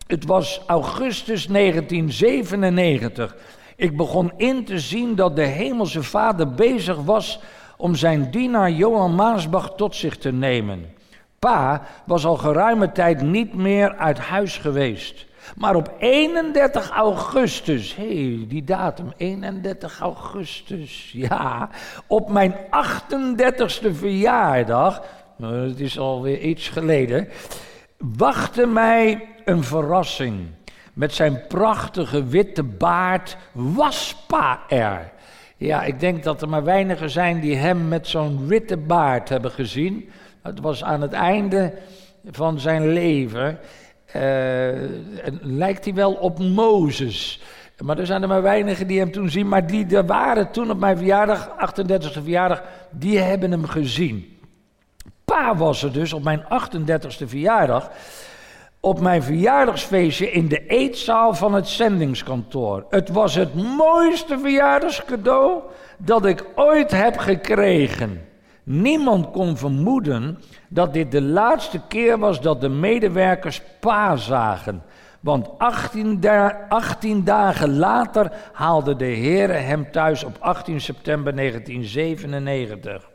Het 0.08 0.26
was 0.26 0.62
augustus 0.68 1.48
1997. 1.48 3.36
Ik 3.76 3.98
begon 3.98 4.32
in 4.38 4.66
te 4.66 4.80
zien 4.80 5.16
dat 5.16 5.36
de 5.36 5.46
Hemelse 5.46 6.04
Vader 6.04 6.52
bezig 6.52 6.98
was 6.98 7.40
om 7.78 7.96
zijn 7.96 8.32
dienaar 8.32 8.72
Johan 8.72 9.16
Maasbach 9.16 9.76
tot 9.76 9.96
zich 9.96 10.18
te 10.18 10.32
nemen. 10.32 10.86
Pa 11.40 11.82
was 12.06 12.26
al 12.26 12.38
geruime 12.38 12.92
tijd 12.92 13.22
niet 13.22 13.54
meer 13.54 13.96
uit 13.96 14.20
huis 14.20 14.58
geweest. 14.58 15.25
Maar 15.56 15.76
op 15.76 15.94
31 16.00 16.90
augustus, 16.90 17.96
hé, 17.96 18.04
hey, 18.04 18.46
die 18.48 18.64
datum, 18.64 19.14
31 19.18 20.00
augustus, 20.00 21.12
ja, 21.12 21.70
op 22.08 22.30
mijn 22.30 22.56
38ste 22.56 23.92
verjaardag, 23.92 25.02
nou, 25.38 25.70
het 25.70 25.80
is 25.80 26.00
alweer 26.00 26.40
iets 26.40 26.70
geleden, 26.70 27.28
wachtte 27.98 28.66
mij 28.66 29.28
een 29.46 29.64
verrassing. 29.64 30.40
Met 30.94 31.14
zijn 31.14 31.48
prachtige 31.48 32.26
witte 32.26 32.64
baard 32.64 33.38
was 33.52 34.16
pa 34.28 34.60
er. 34.70 35.12
Ja, 35.58 35.84
ik 35.84 36.00
denk 36.00 36.24
dat 36.24 36.42
er 36.42 36.50
maar 36.50 36.64
weinigen 36.64 37.10
zijn 37.10 37.40
die 37.40 37.56
hem 37.56 37.88
met 37.88 38.08
zo'n 38.08 38.48
witte 38.48 38.78
baard 38.78 39.30
hebben 39.30 39.52
gezien. 39.52 40.10
Het 40.42 40.60
was 40.60 40.84
aan 40.84 41.02
het 41.02 41.14
einde 41.14 41.74
van 42.32 42.60
zijn 42.60 42.88
leven. 42.88 43.60
Uh, 44.16 44.22
lijkt 45.42 45.86
hij 45.86 45.94
wel 45.94 46.14
op 46.14 46.40
Mozes. 46.40 47.42
Maar 47.84 48.00
er 48.00 48.06
zijn 48.06 48.22
er 48.22 48.28
maar 48.28 48.42
weinigen 48.42 48.88
die 48.88 49.00
hem 49.00 49.12
toen 49.12 49.30
zien. 49.30 49.48
Maar 49.48 49.68
die 49.68 49.96
er 49.96 50.06
waren 50.06 50.52
toen 50.52 50.72
op 50.72 50.80
mijn 50.80 50.98
verjaardag, 50.98 51.50
38e 51.50 52.12
verjaardag, 52.12 52.64
die 52.92 53.20
hebben 53.20 53.52
hem 53.52 53.66
gezien. 53.66 54.38
Pa 55.26 55.56
was 55.56 55.84
er 55.84 55.92
dus 55.92 56.14
op 56.14 56.24
mijn 56.24 56.44
38e 56.44 57.26
verjaardag. 57.26 57.92
Op 58.80 59.00
mijn 59.00 59.24
verjaardagsfeestje 59.24 60.32
in 60.32 60.48
de 60.48 60.66
eetzaal 60.68 61.34
van 61.34 61.54
het 61.54 61.68
zendingskantoor. 61.68 62.86
Het 62.90 63.10
was 63.10 63.36
het 63.36 63.54
mooiste 63.78 64.40
verjaardagscadeau 64.40 65.62
dat 65.98 66.26
ik 66.26 66.46
ooit 66.56 66.92
heb 66.92 67.18
gekregen. 67.18 68.22
Niemand 68.68 69.32
kon 69.32 69.58
vermoeden 69.58 70.40
dat 70.70 70.94
dit 70.94 71.12
de 71.12 71.22
laatste 71.22 71.82
keer 71.88 72.20
was 72.20 72.42
dat 72.42 72.62
de 72.62 72.70
medewerkers 72.70 73.62
pa 73.80 74.16
zagen. 74.16 74.84
Want 75.20 75.50
18, 75.58 76.30
18 76.70 77.24
dagen 77.24 77.78
later 77.78 78.32
haalde 78.54 78.96
de 78.96 79.06
Heer 79.06 79.50
hem 79.50 79.92
thuis 79.92 80.24
op 80.24 80.38
18 80.40 80.82
september 80.82 81.36
1997. 81.36 83.10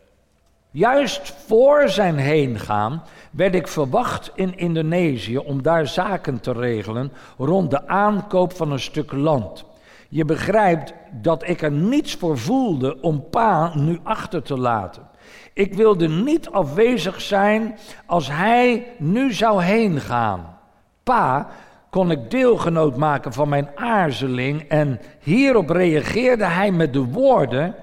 Juist 0.70 1.34
voor 1.46 1.88
zijn 1.88 2.16
heengaan 2.16 3.02
werd 3.30 3.54
ik 3.54 3.68
verwacht 3.68 4.30
in 4.34 4.58
Indonesië 4.58 5.38
om 5.38 5.62
daar 5.62 5.86
zaken 5.86 6.40
te 6.40 6.52
regelen 6.52 7.12
rond 7.38 7.70
de 7.70 7.88
aankoop 7.88 8.52
van 8.52 8.72
een 8.72 8.80
stuk 8.80 9.12
land. 9.12 9.64
Je 10.08 10.24
begrijpt 10.24 10.94
dat 11.12 11.48
ik 11.48 11.62
er 11.62 11.72
niets 11.72 12.14
voor 12.14 12.38
voelde 12.38 13.00
om 13.00 13.28
pa 13.30 13.72
nu 13.74 14.00
achter 14.02 14.42
te 14.42 14.58
laten. 14.58 15.09
Ik 15.52 15.74
wilde 15.74 16.08
niet 16.08 16.50
afwezig 16.50 17.20
zijn 17.20 17.78
als 18.06 18.28
hij 18.30 18.86
nu 18.98 19.32
zou 19.32 19.62
heen 19.62 20.00
gaan. 20.00 20.58
Pa 21.02 21.48
kon 21.90 22.10
ik 22.10 22.30
deelgenoot 22.30 22.96
maken 22.96 23.32
van 23.32 23.48
mijn 23.48 23.68
aarzeling 23.74 24.62
en 24.68 25.00
hierop 25.20 25.70
reageerde 25.70 26.44
hij 26.44 26.70
met 26.70 26.92
de 26.92 27.04
woorden: 27.04 27.74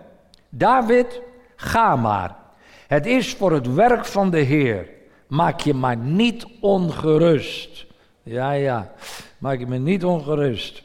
David, 0.50 1.22
ga 1.56 1.96
maar. 1.96 2.36
Het 2.88 3.06
is 3.06 3.34
voor 3.34 3.52
het 3.52 3.74
werk 3.74 4.06
van 4.06 4.30
de 4.30 4.40
Heer. 4.40 4.90
Maak 5.28 5.60
je 5.60 5.74
maar 5.74 5.98
niet 5.98 6.46
ongerust. 6.62 7.86
Ja, 8.24 8.52
ja, 8.52 8.92
maak 9.38 9.60
je 9.60 9.68
me 9.68 9.78
niet 9.78 10.06
ongerust. 10.06 10.84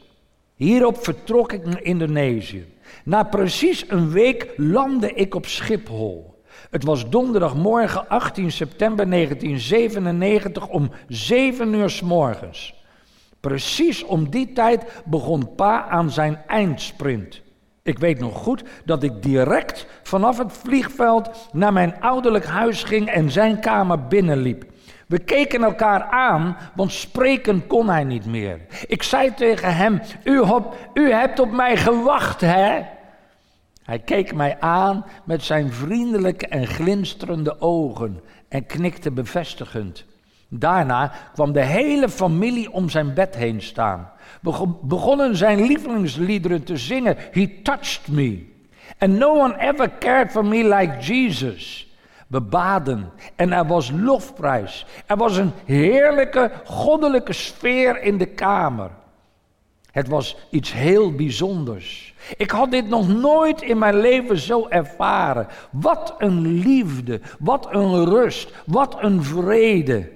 Hierop 0.55 1.03
vertrok 1.03 1.51
ik 1.51 1.65
naar 1.65 1.83
Indonesië. 1.83 2.65
Na 3.03 3.23
precies 3.23 3.89
een 3.89 4.11
week 4.11 4.53
landde 4.55 5.13
ik 5.13 5.35
op 5.35 5.45
Schiphol. 5.45 6.32
Het 6.69 6.83
was 6.83 7.09
donderdagmorgen 7.09 8.09
18 8.09 8.51
september 8.51 9.09
1997 9.09 10.67
om 10.67 10.91
7 11.07 11.73
uur 11.73 11.89
s 11.89 12.01
morgens. 12.01 12.73
Precies 13.39 14.03
om 14.03 14.29
die 14.29 14.53
tijd 14.53 15.01
begon 15.05 15.55
pa 15.55 15.87
aan 15.87 16.11
zijn 16.11 16.41
eindsprint. 16.47 17.41
Ik 17.83 17.99
weet 17.99 18.19
nog 18.19 18.37
goed 18.37 18.63
dat 18.85 19.03
ik 19.03 19.23
direct 19.23 19.85
vanaf 20.03 20.37
het 20.37 20.53
vliegveld 20.53 21.49
naar 21.51 21.73
mijn 21.73 22.01
ouderlijk 22.01 22.45
huis 22.45 22.83
ging 22.83 23.09
en 23.09 23.31
zijn 23.31 23.59
kamer 23.59 24.07
binnenliep. 24.07 24.65
We 25.07 25.19
keken 25.19 25.63
elkaar 25.63 26.03
aan, 26.03 26.57
want 26.75 26.91
spreken 26.91 27.67
kon 27.67 27.89
hij 27.89 28.03
niet 28.03 28.25
meer. 28.25 28.59
Ik 28.87 29.03
zei 29.03 29.33
tegen 29.33 29.75
hem: 29.75 30.01
U, 30.23 30.43
u 30.93 31.11
hebt 31.11 31.39
op 31.39 31.51
mij 31.51 31.77
gewacht, 31.77 32.41
hè? 32.41 32.81
Hij 33.83 33.99
keek 33.99 34.35
mij 34.35 34.59
aan 34.59 35.05
met 35.23 35.43
zijn 35.43 35.73
vriendelijke 35.73 36.47
en 36.47 36.67
glinsterende 36.67 37.61
ogen 37.61 38.21
en 38.47 38.65
knikte 38.65 39.11
bevestigend. 39.11 40.05
Daarna 40.47 41.11
kwam 41.33 41.51
de 41.51 41.63
hele 41.63 42.09
familie 42.09 42.71
om 42.71 42.89
zijn 42.89 43.13
bed 43.13 43.35
heen 43.35 43.61
staan. 43.61 44.09
Begonnen 44.81 45.35
zijn 45.35 45.61
lievelingsliederen 45.65 46.63
te 46.63 46.77
zingen. 46.77 47.17
He 47.31 47.59
touched 47.63 48.07
me. 48.07 48.51
And 48.97 49.17
no 49.17 49.39
one 49.39 49.57
ever 49.57 49.91
cared 49.99 50.31
for 50.31 50.45
me 50.45 50.63
like 50.75 50.97
Jesus. 50.99 51.91
We 52.27 52.41
baden 52.41 53.11
en 53.35 53.51
er 53.51 53.65
was 53.65 53.91
lofprijs. 53.91 54.85
Er 55.05 55.17
was 55.17 55.37
een 55.37 55.51
heerlijke 55.65 56.51
goddelijke 56.65 57.33
sfeer 57.33 58.01
in 58.01 58.17
de 58.17 58.25
kamer. 58.25 58.91
Het 59.91 60.07
was 60.07 60.37
iets 60.49 60.73
heel 60.73 61.11
bijzonders. 61.15 62.12
Ik 62.37 62.51
had 62.51 62.71
dit 62.71 62.89
nog 62.89 63.07
nooit 63.07 63.61
in 63.61 63.77
mijn 63.77 63.99
leven 63.99 64.37
zo 64.37 64.67
ervaren. 64.67 65.47
Wat 65.71 66.15
een 66.17 66.41
liefde, 66.41 67.21
wat 67.39 67.67
een 67.71 68.05
rust, 68.05 68.53
wat 68.65 68.95
een 68.99 69.23
vrede. 69.23 70.11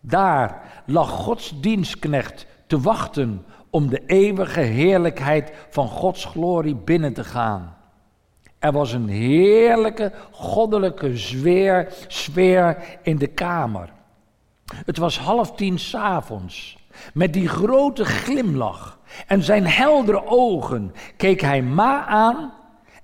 Daar 0.00 0.82
lag 0.86 1.10
Gods 1.10 1.60
dienstknecht 1.60 2.46
te 2.66 2.80
wachten 2.80 3.44
om 3.70 3.88
de 3.88 4.02
eeuwige 4.06 4.60
heerlijkheid 4.60 5.52
van 5.70 5.88
Gods 5.88 6.24
glorie 6.24 6.74
binnen 6.74 7.12
te 7.12 7.24
gaan. 7.24 7.76
Er 8.58 8.72
was 8.72 8.92
een 8.92 9.08
heerlijke 9.08 10.12
goddelijke 10.30 11.16
zweer, 11.16 11.94
sfeer 12.06 12.98
in 13.02 13.18
de 13.18 13.26
kamer. 13.26 13.92
Het 14.84 14.96
was 14.96 15.18
half 15.18 15.54
tien 15.54 15.78
s'avonds. 15.78 16.78
Met 17.14 17.32
die 17.32 17.48
grote 17.48 18.04
glimlach 18.04 18.98
en 19.26 19.42
zijn 19.42 19.66
heldere 19.66 20.26
ogen 20.26 20.94
keek 21.16 21.40
hij 21.40 21.62
Ma 21.62 22.06
aan 22.06 22.52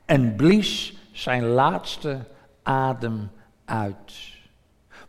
en 0.04 0.34
blies 0.36 0.96
zijn 1.12 1.46
laatste 1.46 2.18
adem 2.62 3.30
uit. 3.64 4.30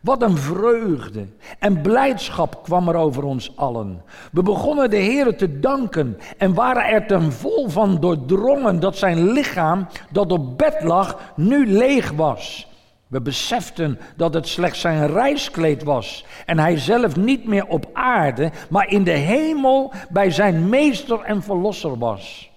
Wat 0.00 0.22
een 0.22 0.36
vreugde 0.36 1.26
en 1.58 1.80
blijdschap 1.80 2.62
kwam 2.62 2.88
er 2.88 2.94
over 2.94 3.24
ons 3.24 3.56
allen. 3.56 4.02
We 4.32 4.42
begonnen 4.42 4.90
de 4.90 4.96
Heer 4.96 5.36
te 5.36 5.60
danken 5.60 6.18
en 6.38 6.54
waren 6.54 6.84
er 6.84 7.06
ten 7.06 7.32
vol 7.32 7.68
van 7.68 8.00
doordrongen 8.00 8.80
dat 8.80 8.96
zijn 8.96 9.32
lichaam, 9.32 9.86
dat 10.10 10.32
op 10.32 10.58
bed 10.58 10.82
lag, 10.82 11.32
nu 11.36 11.66
leeg 11.66 12.10
was. 12.10 12.68
We 13.14 13.20
beseften 13.20 13.98
dat 14.16 14.34
het 14.34 14.48
slechts 14.48 14.80
zijn 14.80 15.06
reiskleed 15.06 15.82
was 15.82 16.24
en 16.46 16.58
hij 16.58 16.78
zelf 16.78 17.16
niet 17.16 17.46
meer 17.46 17.66
op 17.66 17.90
aarde, 17.92 18.50
maar 18.68 18.88
in 18.88 19.04
de 19.04 19.10
hemel 19.10 19.92
bij 20.10 20.30
zijn 20.30 20.68
meester 20.68 21.20
en 21.20 21.42
verlosser 21.42 21.98
was. 21.98 22.50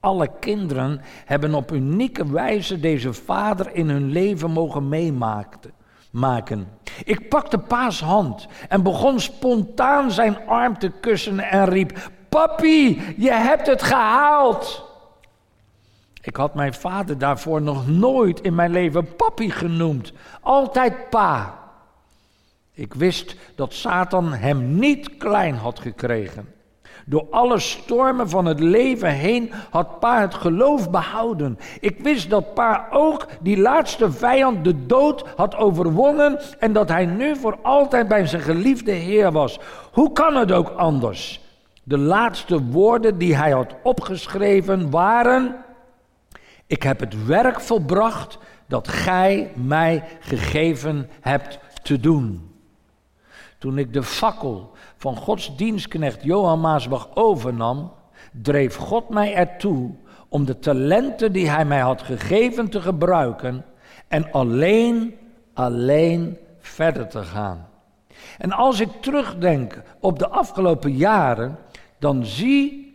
Alle 0.00 0.30
kinderen 0.40 1.00
hebben 1.24 1.54
op 1.54 1.72
unieke 1.72 2.32
wijze 2.32 2.80
deze 2.80 3.12
vader 3.12 3.74
in 3.74 3.88
hun 3.88 4.10
leven 4.10 4.50
mogen 4.50 4.88
meemaken. 4.88 6.68
Ik 7.04 7.28
pakte 7.28 7.58
pa's 7.58 8.00
hand 8.00 8.46
en 8.68 8.82
begon 8.82 9.20
spontaan 9.20 10.10
zijn 10.10 10.46
arm 10.46 10.78
te 10.78 10.90
kussen 11.00 11.40
en 11.40 11.64
riep: 11.64 12.10
Papi, 12.28 13.02
je 13.16 13.32
hebt 13.32 13.66
het 13.66 13.82
gehaald. 13.82 14.85
Ik 16.26 16.36
had 16.36 16.54
mijn 16.54 16.74
vader 16.74 17.18
daarvoor 17.18 17.62
nog 17.62 17.88
nooit 17.88 18.40
in 18.40 18.54
mijn 18.54 18.70
leven 18.70 19.16
papi 19.16 19.50
genoemd. 19.50 20.12
Altijd 20.40 21.10
pa. 21.10 21.58
Ik 22.72 22.94
wist 22.94 23.36
dat 23.54 23.72
Satan 23.72 24.32
hem 24.32 24.78
niet 24.78 25.16
klein 25.16 25.54
had 25.54 25.80
gekregen. 25.80 26.48
Door 27.04 27.26
alle 27.30 27.58
stormen 27.58 28.28
van 28.28 28.44
het 28.44 28.60
leven 28.60 29.10
heen 29.10 29.52
had 29.70 30.00
pa 30.00 30.20
het 30.20 30.34
geloof 30.34 30.90
behouden. 30.90 31.58
Ik 31.80 32.00
wist 32.00 32.30
dat 32.30 32.54
pa 32.54 32.86
ook 32.90 33.26
die 33.40 33.58
laatste 33.58 34.12
vijand, 34.12 34.64
de 34.64 34.86
dood, 34.86 35.24
had 35.36 35.56
overwonnen 35.56 36.40
en 36.58 36.72
dat 36.72 36.88
hij 36.88 37.06
nu 37.06 37.36
voor 37.36 37.58
altijd 37.62 38.08
bij 38.08 38.26
zijn 38.26 38.42
geliefde 38.42 38.92
Heer 38.92 39.32
was. 39.32 39.60
Hoe 39.92 40.12
kan 40.12 40.36
het 40.36 40.52
ook 40.52 40.68
anders? 40.68 41.40
De 41.82 41.98
laatste 41.98 42.62
woorden 42.62 43.18
die 43.18 43.36
hij 43.36 43.50
had 43.50 43.74
opgeschreven 43.82 44.90
waren: 44.90 45.64
Ik 46.66 46.82
heb 46.82 47.00
het 47.00 47.26
werk 47.26 47.60
volbracht 47.60 48.38
dat 48.66 48.88
gij 48.88 49.52
mij 49.54 50.04
gegeven 50.20 51.08
hebt 51.20 51.58
te 51.82 52.00
doen. 52.00 52.50
Toen 53.58 53.78
ik 53.78 53.92
de 53.92 54.02
fakkel 54.02 54.72
van 54.96 55.16
Gods 55.16 55.56
dienstknecht 55.56 56.22
Johan 56.22 56.60
Maasbach 56.60 57.08
overnam, 57.14 57.92
dreef 58.30 58.76
God 58.76 59.08
mij 59.08 59.34
ertoe 59.34 59.90
om 60.28 60.44
de 60.44 60.58
talenten 60.58 61.32
die 61.32 61.50
hij 61.50 61.64
mij 61.64 61.80
had 61.80 62.02
gegeven 62.02 62.68
te 62.68 62.80
gebruiken 62.80 63.64
en 64.08 64.32
alleen, 64.32 65.14
alleen 65.54 66.38
verder 66.58 67.08
te 67.08 67.22
gaan. 67.22 67.68
En 68.38 68.52
als 68.52 68.80
ik 68.80 68.88
terugdenk 69.00 69.82
op 70.00 70.18
de 70.18 70.28
afgelopen 70.28 70.96
jaren, 70.96 71.58
dan 71.98 72.24
zie 72.24 72.85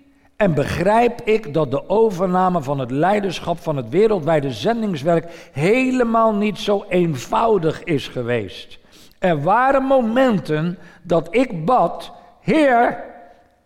en 0.42 0.54
begrijp 0.54 1.22
ik 1.22 1.54
dat 1.54 1.72
de 1.72 1.90
overname 1.90 2.62
van 2.62 2.80
het 2.80 2.92
leiderschap 2.92 3.60
van 3.60 3.76
het 3.76 3.90
wereldwijde 3.90 4.52
zendingswerk 4.52 5.50
helemaal 5.52 6.34
niet 6.34 6.58
zo 6.60 6.86
eenvoudig 6.90 7.84
is 7.84 8.08
geweest. 8.08 8.80
Er 9.20 9.42
waren 9.42 9.84
momenten 9.84 10.78
dat 11.04 11.28
ik 11.36 11.66
bad, 11.66 12.12
Heer, 12.40 13.04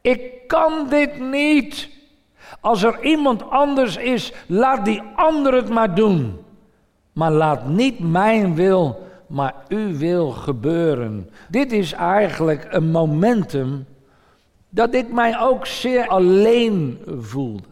ik 0.01 0.47
kan 0.47 0.87
dit 0.89 1.19
niet. 1.19 1.89
Als 2.59 2.83
er 2.83 3.03
iemand 3.03 3.49
anders 3.49 3.97
is, 3.97 4.33
laat 4.47 4.85
die 4.85 5.01
ander 5.15 5.53
het 5.53 5.69
maar 5.69 5.95
doen. 5.95 6.37
Maar 7.13 7.31
laat 7.31 7.67
niet 7.67 7.99
mijn 7.99 8.55
wil, 8.55 9.07
maar 9.27 9.53
uw 9.67 9.97
wil 9.97 10.29
gebeuren. 10.29 11.29
Dit 11.49 11.71
is 11.71 11.93
eigenlijk 11.93 12.67
een 12.69 12.91
momentum 12.91 13.85
dat 14.75 14.93
ik 14.93 15.13
mij 15.13 15.39
ook 15.39 15.65
zeer 15.65 16.07
alleen 16.07 17.01
voelde. 17.19 17.67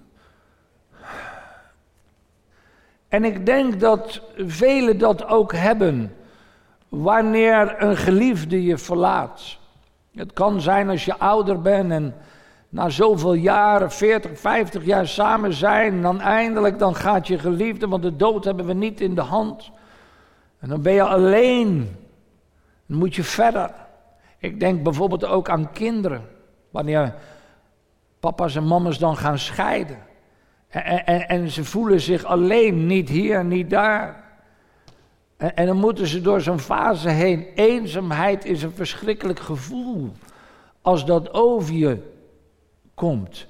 En 3.07 3.23
ik 3.23 3.45
denk 3.45 3.79
dat 3.79 4.21
velen 4.37 4.97
dat 4.97 5.25
ook 5.25 5.53
hebben 5.53 6.15
wanneer 6.89 7.83
een 7.83 7.97
geliefde 7.97 8.63
je 8.63 8.77
verlaat. 8.77 9.57
Het 10.13 10.33
kan 10.33 10.61
zijn 10.61 10.89
als 10.89 11.05
je 11.05 11.17
ouder 11.17 11.61
bent 11.61 11.91
en 11.91 12.15
na 12.69 12.89
zoveel 12.89 13.33
jaren, 13.33 13.91
40, 13.91 14.39
50 14.39 14.85
jaar 14.85 15.07
samen 15.07 15.53
zijn, 15.53 16.01
dan 16.01 16.19
eindelijk 16.19 16.79
dan 16.79 16.95
gaat 16.95 17.27
je 17.27 17.39
geliefde, 17.39 17.87
want 17.87 18.03
de 18.03 18.15
dood 18.15 18.43
hebben 18.43 18.65
we 18.65 18.73
niet 18.73 19.01
in 19.01 19.15
de 19.15 19.21
hand. 19.21 19.71
En 20.59 20.69
dan 20.69 20.81
ben 20.81 20.93
je 20.93 21.03
alleen. 21.03 21.95
Dan 22.85 22.97
moet 22.97 23.15
je 23.15 23.23
verder. 23.23 23.71
Ik 24.37 24.59
denk 24.59 24.83
bijvoorbeeld 24.83 25.25
ook 25.25 25.49
aan 25.49 25.71
kinderen. 25.71 26.31
Wanneer 26.73 27.15
papa's 28.19 28.55
en 28.55 28.67
mama's 28.67 28.99
dan 28.99 29.17
gaan 29.17 29.39
scheiden. 29.39 29.97
En, 30.67 31.05
en, 31.05 31.27
en 31.27 31.49
ze 31.49 31.63
voelen 31.63 32.01
zich 32.01 32.23
alleen, 32.23 32.85
niet 32.85 33.09
hier, 33.09 33.45
niet 33.45 33.69
daar. 33.69 34.23
En, 35.37 35.55
en 35.55 35.65
dan 35.65 35.77
moeten 35.77 36.07
ze 36.07 36.21
door 36.21 36.41
zo'n 36.41 36.59
fase 36.59 37.09
heen. 37.09 37.47
Eenzaamheid 37.55 38.45
is 38.45 38.63
een 38.63 38.71
verschrikkelijk 38.71 39.39
gevoel 39.39 40.11
als 40.81 41.05
dat 41.05 41.33
over 41.33 41.73
je 41.73 41.97
komt. 42.93 43.47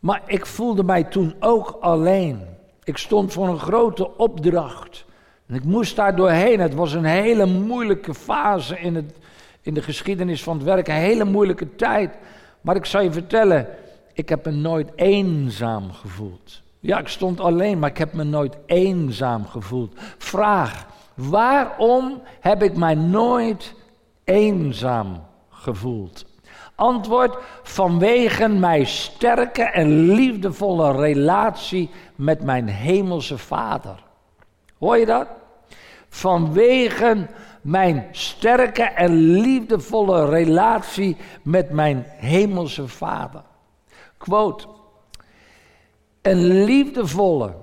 Maar 0.00 0.22
ik 0.26 0.46
voelde 0.46 0.84
mij 0.84 1.04
toen 1.04 1.34
ook 1.40 1.76
alleen. 1.80 2.40
Ik 2.84 2.96
stond 2.96 3.32
voor 3.32 3.48
een 3.48 3.58
grote 3.58 4.16
opdracht. 4.16 5.04
En 5.46 5.54
ik 5.54 5.64
moest 5.64 5.96
daar 5.96 6.16
doorheen. 6.16 6.60
Het 6.60 6.74
was 6.74 6.92
een 6.92 7.04
hele 7.04 7.46
moeilijke 7.46 8.14
fase 8.14 8.78
in, 8.78 8.94
het, 8.94 9.14
in 9.60 9.74
de 9.74 9.82
geschiedenis 9.82 10.42
van 10.42 10.56
het 10.56 10.64
werk. 10.64 10.88
Een 10.88 10.94
hele 10.94 11.24
moeilijke 11.24 11.74
tijd. 11.74 12.18
Maar 12.66 12.76
ik 12.76 12.84
zal 12.84 13.00
je 13.00 13.12
vertellen, 13.12 13.66
ik 14.12 14.28
heb 14.28 14.44
me 14.44 14.50
nooit 14.50 14.90
eenzaam 14.94 15.92
gevoeld. 15.92 16.62
Ja, 16.80 16.98
ik 16.98 17.08
stond 17.08 17.40
alleen, 17.40 17.78
maar 17.78 17.90
ik 17.90 17.98
heb 17.98 18.12
me 18.12 18.24
nooit 18.24 18.56
eenzaam 18.66 19.46
gevoeld. 19.46 19.92
Vraag, 20.18 20.86
Waarom 21.16 22.22
heb 22.40 22.62
ik 22.62 22.76
mij 22.76 22.94
nooit 22.94 23.74
eenzaam 24.24 25.24
gevoeld? 25.50 26.24
Antwoord: 26.74 27.36
vanwege 27.62 28.48
mijn 28.48 28.86
sterke 28.86 29.62
en 29.62 30.10
liefdevolle 30.10 30.92
relatie 30.92 31.90
met 32.14 32.42
mijn 32.42 32.68
hemelse 32.68 33.38
Vader. 33.38 34.02
Hoor 34.78 34.96
je 34.96 35.06
dat? 35.06 35.26
Vanwege 36.08 37.26
mijn 37.66 38.06
sterke 38.10 38.82
en 38.82 39.14
liefdevolle 39.14 40.28
relatie 40.28 41.16
met 41.42 41.70
mijn 41.70 42.04
hemelse 42.06 42.88
Vader. 42.88 43.42
Quote: 44.16 44.66
Een 46.22 46.64
liefdevolle 46.64 47.54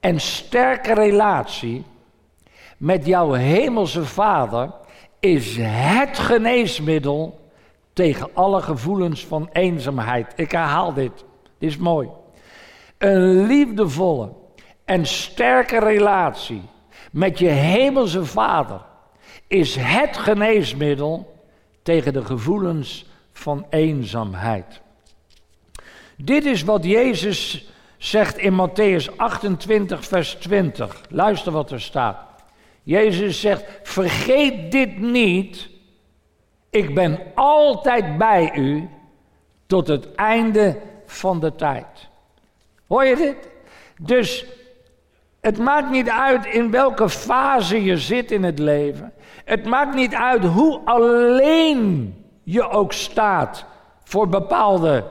en 0.00 0.20
sterke 0.20 0.94
relatie 0.94 1.84
met 2.76 3.06
jouw 3.06 3.32
hemelse 3.32 4.04
Vader 4.04 4.72
is 5.20 5.56
het 5.60 6.18
geneesmiddel 6.18 7.50
tegen 7.92 8.28
alle 8.34 8.62
gevoelens 8.62 9.26
van 9.26 9.48
eenzaamheid. 9.52 10.32
Ik 10.36 10.50
herhaal 10.50 10.92
dit. 10.92 11.24
Dit 11.58 11.70
is 11.70 11.76
mooi. 11.76 12.08
Een 12.98 13.46
liefdevolle 13.46 14.32
en 14.84 15.06
sterke 15.06 15.78
relatie 15.78 16.62
met 17.12 17.38
je 17.38 17.48
hemelse 17.48 18.24
Vader 18.24 18.88
is 19.50 19.76
het 19.78 20.16
geneesmiddel 20.16 21.36
tegen 21.82 22.12
de 22.12 22.24
gevoelens 22.24 23.06
van 23.32 23.66
eenzaamheid. 23.70 24.80
Dit 26.16 26.44
is 26.44 26.62
wat 26.62 26.84
Jezus 26.84 27.68
zegt 27.96 28.38
in 28.38 28.52
Matthäus 28.52 29.16
28, 29.16 30.04
vers 30.04 30.34
20. 30.34 31.00
Luister 31.08 31.52
wat 31.52 31.70
er 31.70 31.80
staat. 31.80 32.18
Jezus 32.82 33.40
zegt: 33.40 33.64
Vergeet 33.82 34.72
dit 34.72 34.98
niet. 34.98 35.68
Ik 36.70 36.94
ben 36.94 37.20
altijd 37.34 38.18
bij 38.18 38.52
u 38.54 38.88
tot 39.66 39.86
het 39.86 40.14
einde 40.14 40.80
van 41.06 41.40
de 41.40 41.54
tijd. 41.54 42.08
Hoor 42.86 43.04
je 43.04 43.16
dit? 43.16 43.48
Dus 44.00 44.44
het 45.40 45.58
maakt 45.58 45.90
niet 45.90 46.08
uit 46.08 46.46
in 46.46 46.70
welke 46.70 47.08
fase 47.08 47.84
je 47.84 47.98
zit 47.98 48.30
in 48.30 48.42
het 48.42 48.58
leven. 48.58 49.12
Het 49.44 49.64
maakt 49.64 49.94
niet 49.94 50.14
uit 50.14 50.44
hoe 50.44 50.80
alleen 50.84 52.14
je 52.42 52.68
ook 52.68 52.92
staat 52.92 53.64
voor 54.04 54.28
bepaalde 54.28 55.04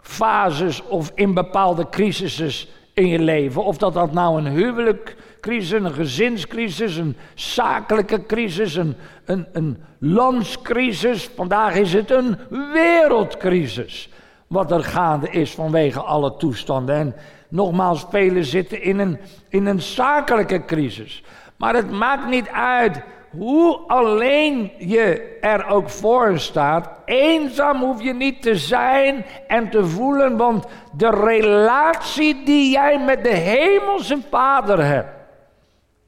fases 0.00 0.82
of 0.82 1.12
in 1.14 1.34
bepaalde 1.34 1.88
crisissen 1.88 2.68
in 2.94 3.06
je 3.06 3.18
leven. 3.18 3.64
Of 3.64 3.76
dat 3.76 3.94
dat 3.94 4.12
nou 4.12 4.38
een 4.38 4.52
huwelijk 4.52 5.16
crisis, 5.40 5.70
een 5.70 5.92
gezinscrisis, 5.92 6.96
een 6.96 7.16
zakelijke 7.34 8.26
crisis, 8.26 8.74
een, 8.74 8.96
een, 9.24 9.46
een 9.52 9.82
landscrisis. 9.98 11.30
Vandaag 11.36 11.74
is 11.74 11.92
het 11.92 12.10
een 12.10 12.36
wereldcrisis. 12.72 14.10
Wat 14.46 14.70
er 14.70 14.84
gaande 14.84 15.30
is 15.30 15.50
vanwege 15.50 16.00
alle 16.00 16.36
toestanden. 16.36 16.94
En 16.96 17.14
nogmaals, 17.48 18.06
velen 18.10 18.44
zitten 18.44 18.82
in 18.82 18.98
een, 18.98 19.18
in 19.48 19.66
een 19.66 19.82
zakelijke 19.82 20.64
crisis. 20.64 21.22
Maar 21.56 21.74
het 21.74 21.90
maakt 21.90 22.28
niet 22.28 22.48
uit 22.48 23.02
hoe 23.30 23.78
alleen 23.86 24.72
je 24.78 25.38
er 25.40 25.66
ook 25.66 25.90
voor 25.90 26.38
staat, 26.38 26.88
eenzaam 27.04 27.80
hoef 27.80 28.02
je 28.02 28.14
niet 28.14 28.42
te 28.42 28.56
zijn 28.56 29.24
en 29.46 29.70
te 29.70 29.86
voelen, 29.86 30.36
want 30.36 30.66
de 30.92 31.10
relatie 31.10 32.42
die 32.44 32.70
jij 32.70 32.98
met 33.04 33.24
de 33.24 33.34
hemelse 33.34 34.18
Vader 34.30 34.84
hebt, 34.84 35.08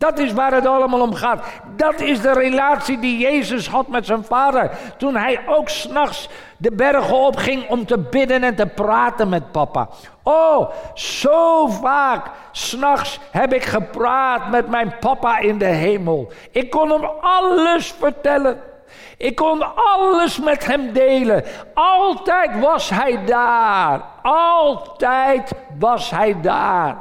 dat 0.00 0.18
is 0.18 0.32
waar 0.32 0.52
het 0.52 0.66
allemaal 0.66 1.00
om 1.00 1.14
gaat. 1.14 1.44
Dat 1.76 2.00
is 2.00 2.20
de 2.20 2.32
relatie 2.32 2.98
die 2.98 3.18
Jezus 3.18 3.68
had 3.68 3.88
met 3.88 4.06
zijn 4.06 4.24
vader. 4.24 4.70
Toen 4.96 5.16
hij 5.16 5.40
ook 5.46 5.68
s'nachts 5.68 6.28
de 6.56 6.72
bergen 6.72 7.16
opging 7.16 7.68
om 7.68 7.86
te 7.86 7.98
bidden 7.98 8.42
en 8.42 8.54
te 8.54 8.66
praten 8.66 9.28
met 9.28 9.52
papa. 9.52 9.88
Oh, 10.22 10.70
zo 10.94 11.66
vaak 11.66 12.30
s'nachts 12.52 13.18
heb 13.30 13.52
ik 13.52 13.64
gepraat 13.64 14.50
met 14.50 14.68
mijn 14.68 14.94
papa 15.00 15.38
in 15.38 15.58
de 15.58 15.64
hemel. 15.64 16.32
Ik 16.50 16.70
kon 16.70 16.90
hem 16.90 17.04
alles 17.20 17.94
vertellen. 17.98 18.60
Ik 19.16 19.34
kon 19.34 19.74
alles 19.74 20.38
met 20.38 20.66
hem 20.66 20.92
delen. 20.92 21.44
Altijd 21.74 22.60
was 22.60 22.90
hij 22.90 23.24
daar. 23.24 24.02
Altijd 24.22 25.52
was 25.78 26.10
hij 26.10 26.40
daar. 26.40 26.96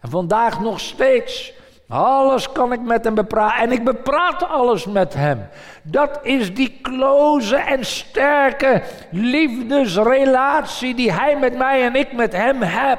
En 0.00 0.10
vandaag 0.10 0.60
nog 0.60 0.80
steeds. 0.80 1.54
Alles 1.88 2.52
kan 2.52 2.72
ik 2.72 2.80
met 2.80 3.04
hem 3.04 3.14
bepraten. 3.14 3.62
En 3.62 3.72
ik 3.72 3.84
bepraat 3.84 4.48
alles 4.48 4.86
met 4.86 5.14
hem. 5.14 5.48
Dat 5.82 6.18
is 6.22 6.54
die 6.54 6.78
close 6.82 7.56
en 7.56 7.84
sterke 7.84 8.82
liefdesrelatie 9.10 10.94
die 10.94 11.12
hij 11.12 11.38
met 11.38 11.56
mij 11.56 11.82
en 11.82 11.94
ik 11.94 12.12
met 12.12 12.32
hem 12.32 12.62
heb. 12.62 12.98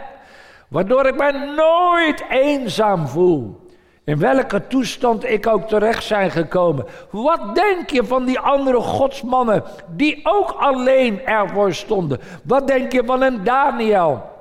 Waardoor 0.68 1.06
ik 1.06 1.18
mij 1.18 1.32
nooit 1.32 2.24
eenzaam 2.30 3.08
voel. 3.08 3.66
In 4.04 4.20
welke 4.20 4.68
toestand 4.68 5.30
ik 5.30 5.48
ook 5.48 5.68
terecht 5.68 6.04
zijn 6.04 6.32
gekomen. 6.32 6.86
Wat 7.10 7.56
denk 7.56 7.90
je 7.90 8.06
van 8.06 8.26
die 8.26 8.40
andere 8.40 8.80
godsmannen 8.80 9.64
die 9.88 10.20
ook 10.24 10.52
alleen 10.52 11.26
ervoor 11.26 11.74
stonden? 11.74 12.20
Wat 12.44 12.68
denk 12.68 12.92
je 12.92 13.04
van 13.06 13.22
een 13.22 13.44
Daniel? 13.44 14.37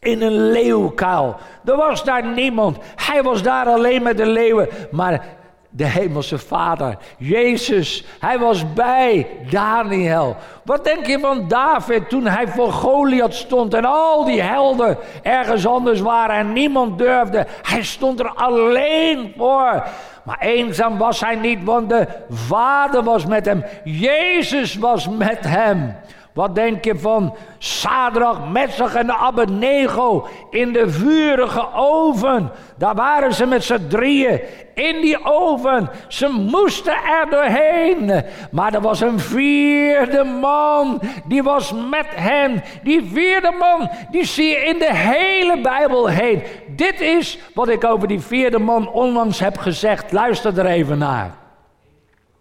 In 0.00 0.22
een 0.22 0.50
leeuwkuil. 0.50 1.36
Er 1.64 1.76
was 1.76 2.04
daar 2.04 2.26
niemand. 2.26 2.78
Hij 2.96 3.22
was 3.22 3.42
daar 3.42 3.66
alleen 3.66 4.02
met 4.02 4.16
de 4.16 4.26
leeuwen. 4.26 4.68
Maar 4.90 5.36
de 5.76 5.84
hemelse 5.84 6.38
vader, 6.38 6.96
Jezus, 7.18 8.04
hij 8.20 8.38
was 8.38 8.72
bij 8.72 9.26
Daniel. 9.50 10.36
Wat 10.64 10.84
denk 10.84 11.06
je 11.06 11.18
van 11.18 11.48
David 11.48 12.08
toen 12.08 12.26
hij 12.26 12.48
voor 12.48 12.72
Goliath 12.72 13.34
stond 13.34 13.74
en 13.74 13.84
al 13.84 14.24
die 14.24 14.42
helden 14.42 14.98
ergens 15.22 15.66
anders 15.66 16.00
waren 16.00 16.36
en 16.36 16.52
niemand 16.52 16.98
durfde? 16.98 17.46
Hij 17.62 17.82
stond 17.82 18.20
er 18.20 18.32
alleen 18.34 19.34
voor. 19.36 19.82
Maar 20.22 20.38
eenzaam 20.38 20.98
was 20.98 21.20
hij 21.20 21.34
niet, 21.34 21.64
want 21.64 21.88
de 21.88 22.06
Vader 22.30 23.02
was 23.02 23.26
met 23.26 23.46
hem. 23.46 23.64
Jezus 23.84 24.76
was 24.76 25.08
met 25.08 25.38
hem. 25.40 25.96
Wat 26.36 26.54
denk 26.54 26.84
je 26.84 26.98
van 26.98 27.36
Sadrach, 27.58 28.48
Messach 28.48 28.94
en 28.94 29.10
Abednego 29.10 30.28
in 30.50 30.72
de 30.72 30.90
vurige 30.90 31.68
oven? 31.74 32.50
Daar 32.78 32.94
waren 32.94 33.34
ze 33.34 33.46
met 33.46 33.64
z'n 33.64 33.86
drieën 33.88 34.40
in 34.74 35.00
die 35.00 35.24
oven. 35.24 35.90
Ze 36.08 36.28
moesten 36.28 36.94
er 36.94 37.30
doorheen. 37.30 38.24
Maar 38.50 38.74
er 38.74 38.80
was 38.80 39.00
een 39.00 39.20
vierde 39.20 40.24
man, 40.24 41.00
die 41.28 41.42
was 41.42 41.72
met 41.72 42.06
hen. 42.08 42.62
Die 42.82 43.04
vierde 43.12 43.52
man, 43.58 43.90
die 44.10 44.24
zie 44.24 44.48
je 44.48 44.56
in 44.56 44.78
de 44.78 44.94
hele 44.94 45.60
Bijbel 45.60 46.08
heen. 46.08 46.42
Dit 46.68 47.00
is 47.00 47.38
wat 47.54 47.68
ik 47.68 47.84
over 47.84 48.08
die 48.08 48.20
vierde 48.20 48.58
man 48.58 48.88
onlangs 48.88 49.40
heb 49.40 49.58
gezegd. 49.58 50.12
Luister 50.12 50.58
er 50.58 50.66
even 50.66 50.98
naar. 50.98 51.36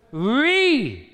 Wie 0.09 1.09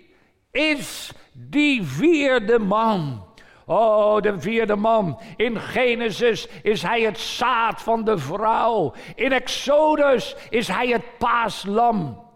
is 0.51 1.11
die 1.51 1.83
vierde 1.83 2.59
man. 2.59 3.23
Oh, 3.65 4.21
de 4.21 4.39
vierde 4.39 4.75
man. 4.75 5.19
In 5.35 5.59
Genesis 5.59 6.47
is 6.63 6.81
hij 6.81 7.01
het 7.01 7.19
zaad 7.19 7.81
van 7.81 8.03
de 8.03 8.17
vrouw. 8.17 8.93
In 9.15 9.31
Exodus 9.31 10.35
is 10.49 10.67
hij 10.67 10.87
het 10.87 11.17
paaslam. 11.17 12.29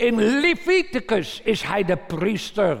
In 0.00 0.40
Leviticus 0.40 1.40
is 1.44 1.62
hij 1.62 1.84
de 1.84 1.96
priester. 1.96 2.78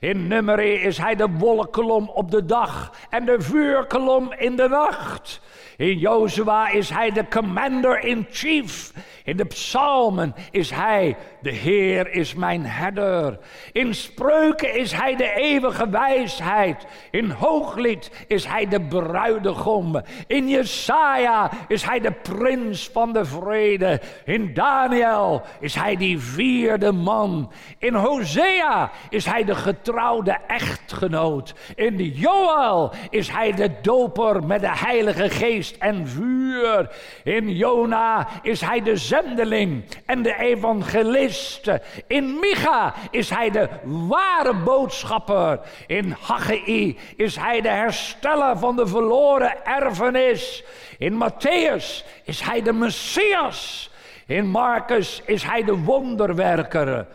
In 0.00 0.26
Numeri 0.26 0.72
is 0.72 0.98
hij 0.98 1.14
de 1.14 1.28
wolkolom 1.30 2.08
op 2.08 2.30
de 2.30 2.44
dag 2.44 2.92
en 3.08 3.24
de 3.24 3.36
vuurkolom 3.40 4.32
in 4.38 4.56
de 4.56 4.68
nacht. 4.68 5.40
In 5.76 5.98
Jozua 5.98 6.70
is 6.70 6.90
hij 6.90 7.10
de 7.10 7.28
commander-in-chief. 7.28 8.92
In 9.24 9.36
de 9.36 9.44
psalmen 9.44 10.34
is 10.50 10.70
hij, 10.70 11.16
de 11.40 11.50
Heer 11.50 12.12
is 12.12 12.34
mijn 12.34 12.66
herder. 12.66 13.38
In 13.72 13.94
spreuken 13.94 14.74
is 14.74 14.92
hij 14.92 15.16
de 15.16 15.32
eeuwige 15.34 15.88
wijsheid. 15.88 16.86
In 17.10 17.30
hooglied 17.30 18.10
is 18.26 18.44
hij 18.44 18.68
de 18.68 18.80
bruidegom. 18.80 20.02
In 20.26 20.48
Jesaja 20.48 21.50
is 21.68 21.82
hij 21.82 22.00
de 22.00 22.12
prins 22.12 22.88
van 22.92 23.12
de 23.12 23.24
vrede. 23.24 24.00
In 24.24 24.54
Daniel 24.54 25.42
is 25.60 25.74
hij 25.74 25.96
die 25.96 26.20
vierde 26.60 26.92
man. 26.92 27.52
In 27.78 27.94
Hosea 27.94 28.90
is 29.08 29.26
hij 29.26 29.44
de 29.44 29.54
getrouwde 29.54 30.38
echtgenoot. 30.46 31.54
In 31.74 31.96
Joel 31.96 32.92
is 33.10 33.30
hij 33.30 33.52
de 33.52 33.70
doper 33.82 34.44
met 34.44 34.60
de 34.60 34.76
heilige 34.76 35.30
geest 35.30 35.76
en 35.78 36.08
vuur. 36.08 36.90
In 37.24 37.50
Jona 37.50 38.28
is 38.42 38.60
hij 38.60 38.82
de 38.82 38.96
zendeling 38.96 39.84
en 40.06 40.22
de 40.22 40.36
evangelist. 40.36 41.70
In 42.06 42.38
Micha 42.40 42.94
is 43.10 43.30
hij 43.30 43.50
de 43.50 43.68
ware 43.84 44.54
boodschapper. 44.54 45.60
In 45.86 46.16
Haggai 46.20 46.98
is 47.16 47.36
hij 47.36 47.60
de 47.60 47.68
hersteller 47.68 48.58
van 48.58 48.76
de 48.76 48.86
verloren 48.86 49.64
erfenis. 49.64 50.64
In 50.98 51.22
Matthäus 51.24 52.04
is 52.24 52.40
hij 52.40 52.62
de 52.62 52.72
Messias. 52.72 53.89
In 54.30 54.46
Marcus 54.46 55.22
is 55.26 55.42
hij 55.42 55.64
de 55.64 55.76
wonderwerker. 55.76 57.06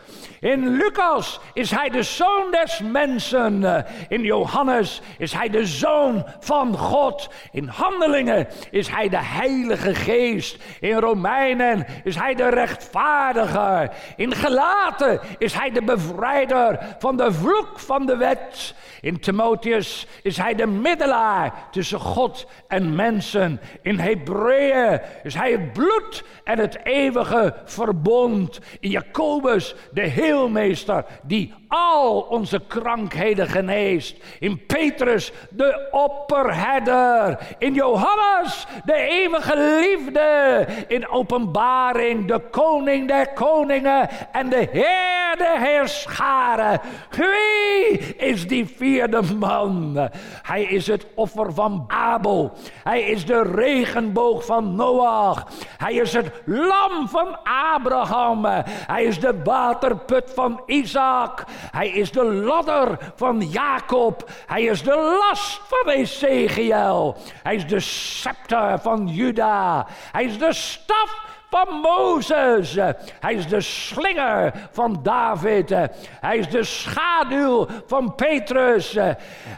In 0.46 0.76
Lucas 0.76 1.40
is 1.52 1.70
hij 1.70 1.88
de 1.88 2.02
zoon 2.02 2.50
des 2.50 2.80
mensen. 2.80 3.84
In 4.08 4.22
Johannes 4.22 5.00
is 5.18 5.32
hij 5.32 5.48
de 5.48 5.66
zoon 5.66 6.26
van 6.40 6.76
God. 6.76 7.30
In 7.52 7.68
Handelingen 7.68 8.48
is 8.70 8.88
hij 8.88 9.08
de 9.08 9.22
Heilige 9.22 9.94
Geest. 9.94 10.58
In 10.80 10.98
Romeinen 10.98 11.86
is 12.04 12.16
hij 12.16 12.34
de 12.34 12.48
rechtvaardiger. 12.48 13.90
In 14.16 14.34
Gelaten 14.34 15.20
is 15.38 15.54
hij 15.54 15.70
de 15.70 15.82
bevrijder 15.82 16.78
van 16.98 17.16
de 17.16 17.32
vloek 17.32 17.78
van 17.78 18.06
de 18.06 18.16
wet. 18.16 18.74
In 19.00 19.20
Timotheus 19.20 20.06
is 20.22 20.36
hij 20.36 20.54
de 20.54 20.66
middelaar 20.66 21.52
tussen 21.70 22.00
God 22.00 22.46
en 22.68 22.94
mensen. 22.94 23.60
In 23.82 23.98
Hebreeën 23.98 25.00
is 25.22 25.34
hij 25.34 25.52
het 25.52 25.72
bloed 25.72 26.24
en 26.44 26.58
het 26.58 26.78
eeuwige 26.84 27.54
verbond. 27.64 28.60
In 28.80 28.90
Jacobus 28.90 29.74
de 29.92 30.00
heelmeester 30.36 31.04
die 31.22 31.52
al 31.76 32.20
onze 32.20 32.60
krankheden 32.66 33.46
geneest. 33.46 34.16
In 34.38 34.66
Petrus 34.66 35.32
de 35.50 35.88
opperherder. 35.90 37.38
In 37.58 37.74
Johannes 37.74 38.66
de 38.84 38.94
eeuwige 38.94 39.56
liefde. 39.56 40.66
In 40.88 41.08
openbaring 41.08 42.28
de 42.28 42.40
koning 42.50 43.08
der 43.08 43.32
koningen 43.32 44.08
en 44.32 44.48
de 44.48 44.68
heer 44.72 45.36
der 45.38 45.60
heerscharen. 45.60 46.80
Wie 47.10 48.16
is 48.16 48.46
die 48.48 48.66
vierde 48.76 49.22
man? 49.38 50.08
Hij 50.42 50.62
is 50.62 50.86
het 50.86 51.06
offer 51.14 51.52
van 51.52 51.84
Abel. 51.88 52.52
Hij 52.84 53.02
is 53.02 53.26
de 53.26 53.42
regenboog 53.42 54.44
van 54.44 54.74
Noach. 54.74 55.46
Hij 55.76 55.94
is 55.94 56.12
het 56.12 56.30
lam 56.44 57.08
van 57.08 57.38
Abraham. 57.74 58.44
Hij 58.66 59.04
is 59.04 59.20
de 59.20 59.42
waterput 59.44 60.32
van 60.34 60.60
Isaac. 60.66 61.44
Hij 61.70 61.88
is 61.88 62.10
de 62.10 62.24
ladder 62.24 62.98
van 63.14 63.40
Jacob. 63.40 64.30
Hij 64.46 64.62
is 64.62 64.82
de 64.82 65.18
last 65.20 65.60
van 65.66 65.92
Ezekiel. 65.92 67.16
Hij 67.42 67.54
is 67.54 67.66
de 67.66 67.80
scepter 67.80 68.78
van 68.78 69.08
Juda. 69.08 69.86
Hij 70.12 70.24
is 70.24 70.38
de 70.38 70.52
staf 70.52 71.24
van 71.50 71.74
Mozes. 71.74 72.74
Hij 73.20 73.34
is 73.34 73.48
de 73.48 73.60
slinger 73.60 74.68
van 74.72 75.00
David. 75.02 75.74
Hij 76.20 76.36
is 76.36 76.48
de 76.48 76.64
schaduw 76.64 77.66
van 77.86 78.14
Petrus. 78.14 78.96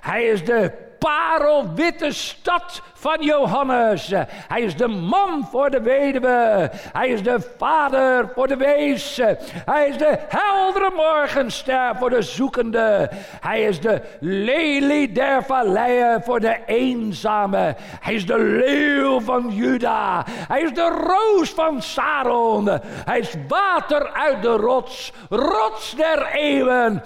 Hij 0.00 0.24
is 0.24 0.44
de 0.44 0.86
parelwitte 0.98 2.12
stad 2.12 2.82
van 2.94 3.16
Johannes. 3.20 4.12
Hij 4.28 4.60
is 4.60 4.76
de 4.76 4.86
man 4.86 5.48
voor 5.50 5.70
de 5.70 5.80
weduwe. 5.80 6.70
Hij 6.92 7.08
is 7.08 7.22
de 7.22 7.40
vader 7.56 8.30
voor 8.34 8.48
de 8.48 8.56
wees. 8.56 9.20
Hij 9.64 9.88
is 9.88 9.98
de 9.98 10.18
heldere 10.28 10.90
morgenster 10.96 11.96
voor 11.96 12.10
de 12.10 12.22
zoekende. 12.22 13.10
Hij 13.40 13.62
is 13.62 13.80
de 13.80 14.02
lelie 14.20 15.12
der 15.12 15.44
valleien 15.44 16.22
voor 16.22 16.40
de 16.40 16.56
eenzame. 16.66 17.76
Hij 18.00 18.14
is 18.14 18.26
de 18.26 18.38
leeuw 18.38 19.20
van 19.20 19.48
Juda. 19.50 20.24
Hij 20.28 20.60
is 20.62 20.72
de 20.72 21.04
roos 21.06 21.50
van 21.50 21.82
Saron. 21.82 22.68
Hij 22.82 23.18
is 23.18 23.34
water 23.48 24.12
uit 24.12 24.42
de 24.42 24.56
rots, 24.56 25.12
rots 25.28 25.94
der 25.96 26.26
eeuwen 26.32 27.02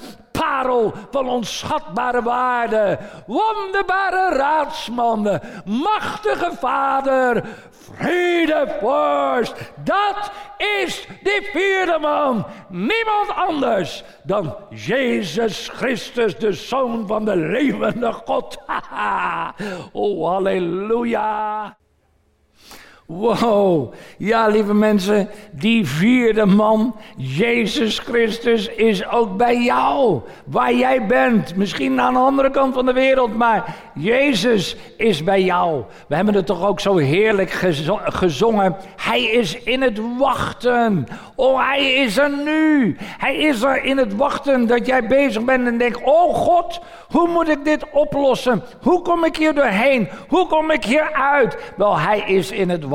parel 0.53 0.93
van 1.11 1.29
onschatbare 1.29 2.23
waarde. 2.23 2.99
Wonderbare 3.27 4.37
raadsman, 4.37 5.41
machtige 5.65 6.53
vader, 6.61 7.45
vredevorst. 7.71 9.55
Dat 9.85 10.31
is 10.85 11.07
de 11.23 11.49
vierde 11.53 11.99
man. 12.01 12.47
Niemand 12.69 13.35
anders 13.35 14.05
dan 14.23 14.57
Jezus 14.71 15.69
Christus, 15.69 16.37
de 16.39 16.53
Zoon 16.53 17.07
van 17.07 17.25
de 17.25 17.37
levende 17.37 18.13
God. 18.13 18.59
oh, 19.93 20.29
halleluja. 20.29 21.77
Wow, 23.07 23.93
ja 24.19 24.47
lieve 24.47 24.75
mensen, 24.75 25.29
die 25.51 25.87
vierde 25.87 26.47
man, 26.47 26.97
Jezus 27.17 27.99
Christus, 27.99 28.69
is 28.69 29.09
ook 29.09 29.37
bij 29.37 29.63
jou, 29.63 30.21
waar 30.45 30.75
jij 30.75 31.07
bent. 31.07 31.57
Misschien 31.57 32.01
aan 32.01 32.15
de 32.15 32.21
andere 32.21 32.51
kant 32.51 32.75
van 32.75 32.87
de 32.87 32.93
wereld, 32.93 33.37
maar 33.37 33.77
Jezus 33.95 34.77
is 34.97 35.25
bij 35.25 35.43
jou. 35.43 35.83
We 36.07 36.15
hebben 36.15 36.35
het 36.35 36.47
toch 36.47 36.67
ook 36.67 36.81
zo 36.81 36.97
heerlijk 36.97 37.51
gezongen. 38.05 38.77
Hij 38.97 39.23
is 39.23 39.63
in 39.63 39.83
het 39.83 40.01
wachten. 40.19 41.07
Oh, 41.35 41.69
hij 41.69 41.93
is 41.95 42.19
er 42.19 42.31
nu. 42.45 42.97
Hij 43.01 43.37
is 43.37 43.63
er 43.63 43.85
in 43.85 43.97
het 43.97 44.17
wachten 44.17 44.67
dat 44.67 44.87
jij 44.87 45.07
bezig 45.07 45.45
bent 45.45 45.67
en 45.67 45.79
denkt, 45.79 46.01
oh 46.03 46.35
God, 46.35 46.81
hoe 47.09 47.29
moet 47.29 47.49
ik 47.49 47.65
dit 47.65 47.85
oplossen? 47.91 48.63
Hoe 48.83 49.03
kom 49.03 49.25
ik 49.25 49.37
hier 49.37 49.55
doorheen? 49.55 50.09
Hoe 50.29 50.47
kom 50.47 50.71
ik 50.71 50.85
hier 50.85 51.13
uit? 51.13 51.57
Wel, 51.77 51.99
hij 51.99 52.21
is 52.21 52.51
in 52.51 52.71
het 52.71 52.85
wachten. 52.85 52.92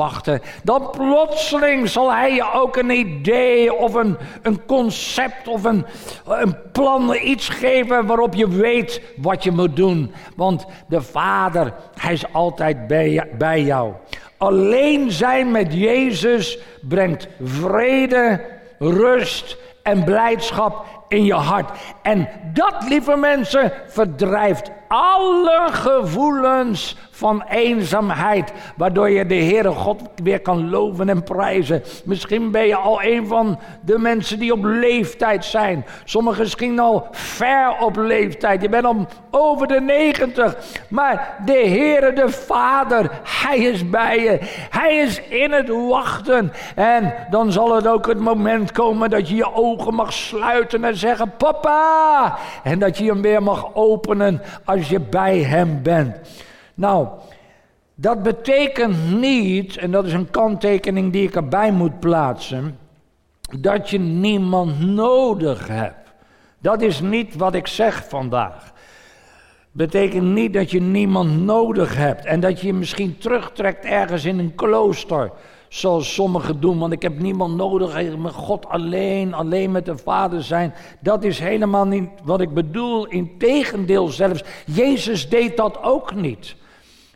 Dan 0.62 0.90
plotseling 0.90 1.88
zal 1.88 2.12
hij 2.12 2.34
je 2.34 2.52
ook 2.52 2.76
een 2.76 2.90
idee 2.90 3.74
of 3.74 3.94
een, 3.94 4.16
een 4.42 4.64
concept 4.66 5.48
of 5.48 5.64
een, 5.64 5.86
een 6.26 6.56
plan, 6.72 7.14
iets 7.22 7.48
geven 7.48 8.06
waarop 8.06 8.34
je 8.34 8.48
weet 8.48 9.02
wat 9.16 9.44
je 9.44 9.50
moet 9.50 9.76
doen. 9.76 10.12
Want 10.36 10.66
de 10.88 11.02
Vader, 11.02 11.74
hij 11.94 12.12
is 12.12 12.32
altijd 12.32 12.86
bij, 12.86 13.28
bij 13.38 13.62
jou. 13.62 13.92
Alleen 14.36 15.12
zijn 15.12 15.50
met 15.50 15.74
Jezus 15.74 16.58
brengt 16.82 17.28
vrede, 17.42 18.44
rust 18.78 19.56
en 19.82 20.04
blijdschap 20.04 20.84
in 21.08 21.24
je 21.24 21.34
hart. 21.34 21.70
En 22.02 22.28
dat, 22.52 22.74
lieve 22.88 23.16
mensen, 23.16 23.72
verdrijft 23.86 24.70
alle 24.88 25.66
gevoelens 25.70 26.96
van 27.10 27.42
eenzaamheid, 27.48 28.52
waardoor 28.76 29.10
je 29.10 29.26
de 29.26 29.34
Heere 29.34 29.70
God 29.70 30.02
weer 30.22 30.40
kan 30.40 30.70
loven 30.70 31.08
en 31.08 31.22
prijzen. 31.22 31.82
Misschien 32.04 32.50
ben 32.50 32.66
je 32.66 32.76
al 32.76 33.02
een 33.02 33.26
van 33.26 33.58
de 33.80 33.98
mensen 33.98 34.38
die 34.38 34.52
op 34.52 34.64
leeftijd 34.64 35.44
zijn. 35.44 35.86
Sommigen 36.04 36.40
misschien 36.40 36.78
al 36.78 37.06
ver 37.10 37.76
op 37.80 37.96
leeftijd. 37.96 38.62
Je 38.62 38.68
bent 38.68 38.84
al 38.84 39.06
over 39.30 39.66
de 39.66 39.80
negentig. 39.80 40.56
Maar 40.88 41.36
de 41.44 41.52
Heere, 41.52 42.12
de 42.12 42.28
Vader, 42.28 43.10
Hij 43.24 43.58
is 43.58 43.90
bij 43.90 44.20
je. 44.20 44.38
Hij 44.70 44.96
is 44.96 45.20
in 45.20 45.52
het 45.52 45.68
wachten. 45.88 46.52
En 46.74 47.14
dan 47.30 47.52
zal 47.52 47.74
het 47.74 47.86
ook 47.86 48.06
het 48.06 48.20
moment 48.20 48.72
komen 48.72 49.10
dat 49.10 49.28
je 49.28 49.34
je 49.34 49.54
ogen 49.54 49.94
mag 49.94 50.12
sluiten 50.12 50.84
en 50.84 50.96
zeggen, 50.96 51.32
papa. 51.36 52.38
En 52.62 52.78
dat 52.78 52.98
je 52.98 53.04
hem 53.04 53.22
weer 53.22 53.42
mag 53.42 53.74
openen 53.74 54.42
als 54.64 54.77
je 54.86 55.00
bij 55.00 55.38
hem 55.38 55.82
bent. 55.82 56.16
Nou, 56.74 57.08
dat 57.94 58.22
betekent 58.22 59.10
niet, 59.10 59.76
en 59.76 59.90
dat 59.90 60.06
is 60.06 60.12
een 60.12 60.30
kanttekening 60.30 61.12
die 61.12 61.26
ik 61.26 61.34
erbij 61.34 61.72
moet 61.72 62.00
plaatsen, 62.00 62.78
dat 63.58 63.90
je 63.90 63.98
niemand 63.98 64.80
nodig 64.80 65.68
hebt. 65.68 66.12
Dat 66.58 66.82
is 66.82 67.00
niet 67.00 67.36
wat 67.36 67.54
ik 67.54 67.66
zeg 67.66 68.04
vandaag. 68.08 68.72
Betekent 69.72 70.26
niet 70.26 70.52
dat 70.52 70.70
je 70.70 70.80
niemand 70.80 71.40
nodig 71.40 71.96
hebt 71.96 72.24
en 72.24 72.40
dat 72.40 72.60
je 72.60 72.66
je 72.66 72.74
misschien 72.74 73.18
terugtrekt 73.18 73.84
ergens 73.84 74.24
in 74.24 74.38
een 74.38 74.54
klooster, 74.54 75.30
zoals 75.68 76.14
sommigen 76.14 76.60
doen, 76.60 76.78
want 76.78 76.92
ik 76.92 77.02
heb 77.02 77.18
niemand 77.18 77.56
nodig, 77.56 78.16
met 78.16 78.32
God 78.32 78.68
alleen, 78.68 79.34
alleen 79.34 79.70
met 79.70 79.86
de 79.86 79.96
Vader 79.96 80.42
zijn. 80.42 80.74
Dat 81.00 81.24
is 81.24 81.38
helemaal 81.38 81.86
niet 81.86 82.08
wat 82.22 82.40
ik 82.40 82.54
bedoel, 82.54 83.06
integendeel 83.06 84.08
zelfs. 84.08 84.42
Jezus 84.66 85.28
deed 85.28 85.56
dat 85.56 85.82
ook 85.82 86.14
niet. 86.14 86.56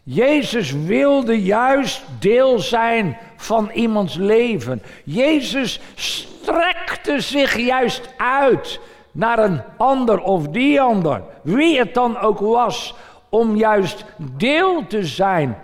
Jezus 0.03 0.73
wilde 0.73 1.43
juist 1.43 2.05
deel 2.19 2.59
zijn 2.59 3.19
van 3.37 3.71
iemands 3.75 4.15
leven. 4.15 4.83
Jezus 5.05 5.81
strekte 5.95 7.21
zich 7.21 7.59
juist 7.59 8.15
uit 8.17 8.81
naar 9.13 9.39
een 9.39 9.63
ander 9.77 10.21
of 10.21 10.49
die 10.49 10.81
ander, 10.81 11.23
wie 11.43 11.79
het 11.79 11.95
dan 11.95 12.19
ook 12.19 12.39
was, 12.39 12.95
om 13.29 13.57
juist 13.57 14.05
deel 14.37 14.87
te 14.87 15.05
zijn 15.05 15.59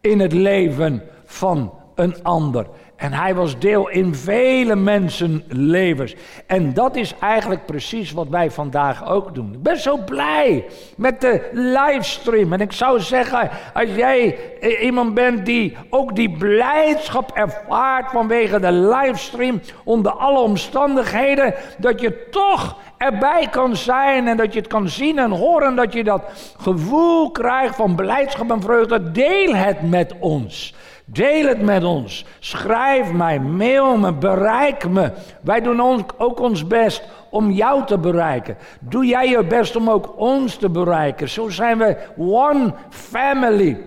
in 0.00 0.20
het 0.20 0.32
leven 0.32 1.02
van 1.24 1.72
een 1.96 2.22
ander. 2.22 2.66
En 2.96 3.12
hij 3.12 3.34
was 3.34 3.58
deel 3.58 3.88
in 3.88 4.14
vele 4.14 4.76
mensenlevens. 4.76 6.14
En 6.46 6.74
dat 6.74 6.96
is 6.96 7.14
eigenlijk 7.20 7.66
precies 7.66 8.12
wat 8.12 8.28
wij 8.28 8.50
vandaag 8.50 9.08
ook 9.08 9.34
doen. 9.34 9.52
Ik 9.52 9.62
ben 9.62 9.80
zo 9.80 9.96
blij 9.96 10.64
met 10.96 11.20
de 11.20 11.48
livestream. 11.52 12.52
En 12.52 12.60
ik 12.60 12.72
zou 12.72 13.00
zeggen, 13.00 13.50
als 13.74 13.94
jij 13.94 14.38
iemand 14.80 15.14
bent 15.14 15.46
die 15.46 15.76
ook 15.90 16.16
die 16.16 16.36
blijdschap 16.36 17.30
ervaart 17.34 18.10
vanwege 18.10 18.60
de 18.60 18.72
livestream, 18.72 19.60
onder 19.84 20.12
alle 20.12 20.40
omstandigheden, 20.40 21.54
dat 21.78 22.00
je 22.00 22.28
toch 22.30 22.76
erbij 22.98 23.48
kan 23.50 23.76
zijn 23.76 24.28
en 24.28 24.36
dat 24.36 24.52
je 24.52 24.58
het 24.58 24.68
kan 24.68 24.88
zien 24.88 25.18
en 25.18 25.30
horen, 25.30 25.76
dat 25.76 25.92
je 25.92 26.04
dat 26.04 26.22
gevoel 26.60 27.30
krijgt 27.30 27.76
van 27.76 27.94
blijdschap 27.94 28.50
en 28.50 28.62
vreugde, 28.62 29.12
deel 29.12 29.54
het 29.54 29.88
met 29.88 30.14
ons. 30.18 30.74
Deel 31.08 31.46
het 31.46 31.62
met 31.62 31.84
ons. 31.84 32.24
Schrijf 32.38 33.12
mij, 33.12 33.40
mail 33.40 33.96
me, 33.96 34.12
bereik 34.12 34.88
me. 34.88 35.12
Wij 35.42 35.60
doen 35.60 36.04
ook 36.16 36.40
ons 36.40 36.66
best 36.66 37.02
om 37.30 37.50
jou 37.50 37.84
te 37.84 37.98
bereiken. 37.98 38.56
Doe 38.80 39.06
jij 39.06 39.28
je 39.28 39.44
best 39.44 39.76
om 39.76 39.90
ook 39.90 40.18
ons 40.18 40.56
te 40.56 40.68
bereiken. 40.68 41.28
Zo 41.28 41.48
zijn 41.48 41.78
we 41.78 41.96
one 42.18 42.74
family. 42.88 43.78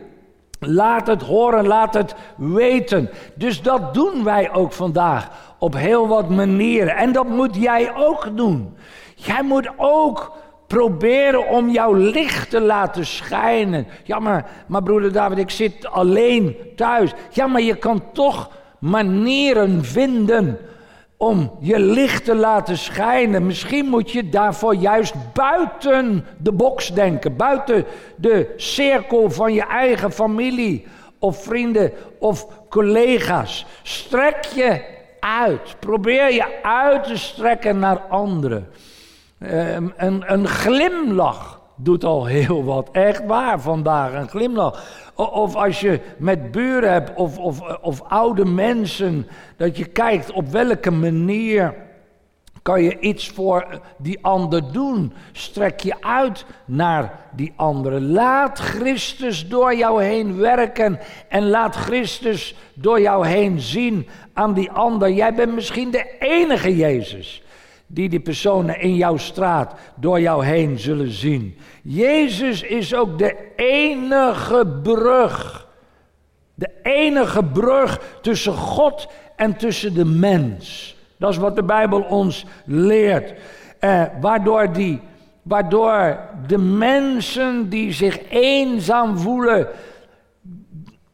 Laat 0.59 1.07
het 1.07 1.21
horen, 1.21 1.67
laat 1.67 1.93
het 1.93 2.15
weten. 2.37 3.09
Dus 3.35 3.61
dat 3.61 3.93
doen 3.93 4.23
wij 4.23 4.53
ook 4.53 4.73
vandaag 4.73 5.29
op 5.57 5.73
heel 5.73 6.07
wat 6.07 6.29
manieren. 6.29 6.95
En 6.95 7.11
dat 7.11 7.27
moet 7.27 7.55
jij 7.55 7.95
ook 7.95 8.37
doen. 8.37 8.75
Jij 9.15 9.43
moet 9.43 9.69
ook 9.77 10.37
proberen 10.69 11.47
om 11.47 11.69
jouw 11.69 11.93
licht 11.93 12.49
te 12.49 12.61
laten 12.61 13.05
schijnen. 13.05 13.87
Ja, 14.03 14.19
maar, 14.19 14.49
maar 14.67 14.83
broeder 14.83 15.11
David, 15.11 15.37
ik 15.37 15.49
zit 15.49 15.87
alleen 15.87 16.55
thuis. 16.75 17.11
Ja, 17.29 17.47
maar 17.47 17.61
je 17.61 17.75
kan 17.75 18.03
toch 18.13 18.51
manieren 18.79 19.85
vinden 19.85 20.57
om 21.17 21.51
je 21.59 21.79
licht 21.79 22.25
te 22.25 22.35
laten 22.35 22.77
schijnen. 22.77 23.45
Misschien 23.45 23.85
moet 23.85 24.11
je 24.11 24.29
daarvoor 24.29 24.75
juist 24.75 25.13
buiten 25.33 26.25
de 26.37 26.51
box 26.51 26.93
denken, 26.93 27.35
buiten 27.35 27.85
de 28.15 28.53
cirkel 28.55 29.29
van 29.29 29.53
je 29.53 29.65
eigen 29.65 30.11
familie 30.11 30.85
of 31.19 31.43
vrienden 31.43 31.91
of 32.19 32.47
collega's. 32.69 33.65
Strek 33.83 34.45
je 34.55 34.81
uit. 35.19 35.75
Probeer 35.79 36.33
je 36.33 36.63
uit 36.63 37.03
te 37.03 37.17
strekken 37.17 37.79
naar 37.79 37.99
anderen. 37.99 38.67
Ehm, 39.39 39.87
een, 39.97 40.33
een 40.33 40.47
glimlach 40.47 41.61
doet 41.75 42.03
al 42.03 42.25
heel 42.25 42.63
wat. 42.63 42.89
Echt 42.91 43.25
waar 43.25 43.61
vandaag, 43.61 44.13
een 44.13 44.29
glimlach. 44.29 44.83
Of 45.15 45.55
als 45.55 45.79
je 45.79 45.99
met 46.17 46.51
buren 46.51 46.91
hebt 46.91 47.13
of, 47.15 47.37
of, 47.37 47.61
of 47.81 48.01
oude 48.01 48.45
mensen, 48.45 49.27
dat 49.57 49.77
je 49.77 49.85
kijkt 49.85 50.31
op 50.31 50.47
welke 50.47 50.91
manier 50.91 51.75
kan 52.61 52.83
je 52.83 52.99
iets 52.99 53.29
voor 53.29 53.81
die 53.97 54.17
ander 54.21 54.71
doen. 54.71 55.13
Strek 55.31 55.79
je 55.79 55.95
uit 56.01 56.45
naar 56.65 57.19
die 57.35 57.53
andere. 57.55 58.01
Laat 58.01 58.59
Christus 58.59 59.47
door 59.47 59.75
jou 59.75 60.03
heen 60.03 60.37
werken 60.37 60.99
en 61.29 61.49
laat 61.49 61.75
Christus 61.75 62.55
door 62.73 63.01
jou 63.01 63.27
heen 63.27 63.59
zien 63.59 64.07
aan 64.33 64.53
die 64.53 64.71
ander. 64.71 65.11
Jij 65.11 65.33
bent 65.33 65.53
misschien 65.53 65.91
de 65.91 66.17
enige 66.19 66.75
Jezus 66.75 67.43
die 67.91 68.09
die 68.09 68.19
personen 68.19 68.79
in 68.79 68.95
jouw 68.95 69.17
straat 69.17 69.73
door 69.95 70.19
jou 70.19 70.45
heen 70.45 70.79
zullen 70.79 71.11
zien. 71.11 71.57
Jezus 71.83 72.61
is 72.61 72.95
ook 72.95 73.17
de 73.17 73.35
enige 73.55 74.67
brug. 74.83 75.67
De 76.55 76.69
enige 76.83 77.43
brug 77.43 78.17
tussen 78.21 78.53
God 78.53 79.07
en 79.35 79.57
tussen 79.57 79.93
de 79.93 80.05
mens. 80.05 80.95
Dat 81.17 81.31
is 81.31 81.37
wat 81.37 81.55
de 81.55 81.63
Bijbel 81.63 82.01
ons 82.01 82.45
leert. 82.65 83.33
Eh, 83.79 84.03
waardoor, 84.21 84.73
die, 84.73 84.99
waardoor 85.41 86.19
de 86.47 86.57
mensen 86.57 87.69
die 87.69 87.91
zich 87.93 88.29
eenzaam 88.29 89.17
voelen, 89.17 89.67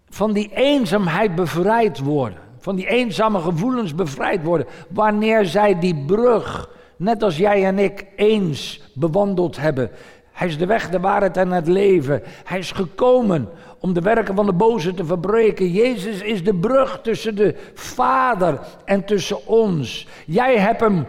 van 0.09 0.34
die 0.34 0.51
eenzaamheid 0.53 1.36
bevrijd 1.36 1.99
worden 1.99 2.45
van 2.66 2.76
die 2.76 2.88
eenzame 2.88 3.39
gevoelens 3.39 3.95
bevrijd 3.95 4.43
worden. 4.43 4.68
Wanneer 4.89 5.45
zij 5.45 5.80
die 5.80 6.03
brug, 6.05 6.70
net 6.95 7.24
als 7.24 7.38
jij 7.38 7.66
en 7.66 7.80
ik, 7.80 8.05
eens 8.16 8.82
bewandeld 8.93 9.57
hebben. 9.57 9.91
Hij 10.32 10.47
is 10.47 10.57
de 10.57 10.66
weg, 10.66 10.89
de 10.89 10.99
waarheid 10.99 11.38
en 11.38 11.51
het 11.51 11.68
leven. 11.68 12.22
Hij 12.43 12.59
is 12.59 12.72
gekomen 12.72 13.49
om 13.80 13.93
de 13.93 14.01
werken 14.01 14.36
van 14.36 14.45
de 14.45 14.53
boze 14.53 14.93
te 14.93 15.05
verbreken. 15.05 15.72
Jezus 15.72 16.22
is 16.22 16.43
de 16.43 16.53
brug 16.53 16.99
tussen 17.03 17.36
de 17.36 17.55
Vader 17.74 18.59
en 18.86 19.05
tussen 19.05 19.47
ons. 19.47 20.07
Jij 20.26 20.57
hebt 20.57 20.80
hem 20.80 21.05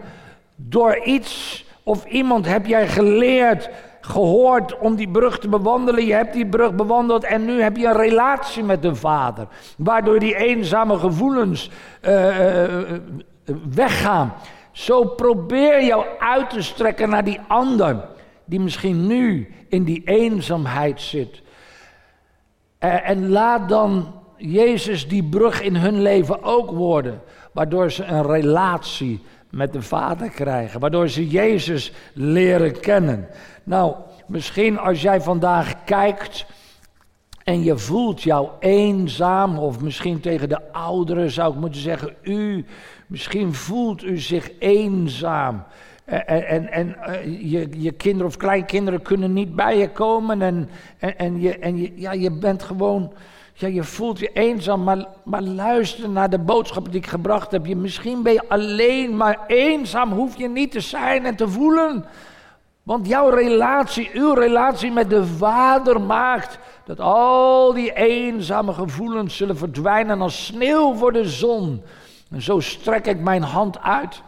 door 0.55 0.99
iets 1.03 1.65
of 1.83 2.05
iemand 2.05 2.45
heb 2.45 2.65
jij 2.65 2.87
geleerd 2.87 3.69
gehoord 4.07 4.77
om 4.77 4.95
die 4.95 5.09
brug 5.09 5.39
te 5.39 5.49
bewandelen. 5.49 6.05
Je 6.05 6.13
hebt 6.13 6.33
die 6.33 6.45
brug 6.45 6.75
bewandeld 6.75 7.23
en 7.23 7.45
nu 7.45 7.61
heb 7.61 7.77
je 7.77 7.85
een 7.85 7.97
relatie 7.97 8.63
met 8.63 8.81
de 8.81 8.95
Vader. 8.95 9.47
Waardoor 9.77 10.19
die 10.19 10.35
eenzame 10.35 10.97
gevoelens 10.97 11.69
uh, 12.07 12.35
weggaan. 13.69 14.33
Zo 14.71 15.03
probeer 15.03 15.83
jou 15.83 16.05
uit 16.19 16.49
te 16.49 16.61
strekken 16.61 17.09
naar 17.09 17.23
die 17.23 17.39
ander. 17.47 18.07
Die 18.45 18.59
misschien 18.59 19.07
nu 19.07 19.53
in 19.69 19.83
die 19.83 20.01
eenzaamheid 20.05 21.01
zit. 21.01 21.41
en 22.79 23.29
laat 23.29 23.69
dan 23.69 24.13
Jezus 24.37 25.07
die 25.07 25.23
brug 25.23 25.61
in 25.61 25.75
hun 25.75 26.01
leven 26.01 26.43
ook 26.43 26.71
worden. 26.71 27.21
Waardoor 27.53 27.91
ze 27.91 28.03
een 28.03 28.25
relatie 28.25 29.21
met 29.49 29.73
de 29.73 29.81
Vader 29.81 30.29
krijgen. 30.29 30.79
Waardoor 30.79 31.09
ze 31.09 31.27
Jezus 31.27 31.91
leren 32.13 32.79
kennen. 32.79 33.27
Nou, 33.63 33.95
misschien 34.27 34.79
als 34.79 35.01
jij 35.01 35.21
vandaag 35.21 35.83
kijkt 35.83 36.45
en 37.43 37.63
je 37.63 37.77
voelt 37.77 38.21
jou 38.21 38.49
eenzaam, 38.59 39.57
of 39.57 39.81
misschien 39.81 40.19
tegen 40.19 40.49
de 40.49 40.71
ouderen 40.71 41.31
zou 41.31 41.53
ik 41.53 41.59
moeten 41.59 41.81
zeggen, 41.81 42.15
u, 42.21 42.65
misschien 43.07 43.53
voelt 43.53 44.03
u 44.03 44.17
zich 44.17 44.51
eenzaam. 44.59 45.63
En, 46.05 46.47
en, 46.47 46.71
en 46.71 46.95
eh, 46.95 47.51
je, 47.51 47.67
je 47.77 47.91
kinderen 47.91 48.27
of 48.27 48.37
kleinkinderen 48.37 49.01
kunnen 49.01 49.33
niet 49.33 49.55
bij 49.55 49.77
je 49.77 49.89
komen 49.89 50.41
en, 50.41 50.69
en, 50.97 51.17
en, 51.17 51.41
je, 51.41 51.59
en 51.59 51.77
je, 51.77 51.91
ja, 51.95 52.11
je 52.11 52.31
bent 52.31 52.63
gewoon 52.63 53.13
ja, 53.59 53.67
je 53.67 53.83
voelt 53.83 54.19
je 54.19 54.31
eenzaam, 54.33 54.83
maar, 54.83 55.05
maar 55.23 55.41
luister 55.41 56.09
naar 56.09 56.29
de 56.29 56.39
boodschap 56.39 56.85
die 56.85 57.01
ik 57.01 57.07
gebracht 57.07 57.51
heb. 57.51 57.65
Je, 57.65 57.75
misschien 57.75 58.23
ben 58.23 58.33
je 58.33 58.49
alleen, 58.49 59.17
maar 59.17 59.39
eenzaam 59.47 60.11
hoef 60.11 60.37
je 60.37 60.49
niet 60.49 60.71
te 60.71 60.79
zijn 60.79 61.25
en 61.25 61.35
te 61.35 61.47
voelen. 61.47 62.05
Want 62.83 63.07
jouw 63.07 63.29
relatie, 63.29 64.09
uw 64.13 64.33
relatie 64.33 64.91
met 64.91 65.09
de 65.09 65.25
Vader 65.25 66.01
maakt 66.01 66.59
dat 66.85 66.99
al 66.99 67.73
die 67.73 67.93
eenzame 67.93 68.73
gevoelens 68.73 69.37
zullen 69.37 69.57
verdwijnen 69.57 70.21
als 70.21 70.45
sneeuw 70.45 70.95
voor 70.95 71.13
de 71.13 71.29
zon. 71.29 71.81
En 72.31 72.41
zo 72.41 72.59
strek 72.59 73.05
ik 73.05 73.19
mijn 73.19 73.43
hand 73.43 73.79
uit. 73.79 74.21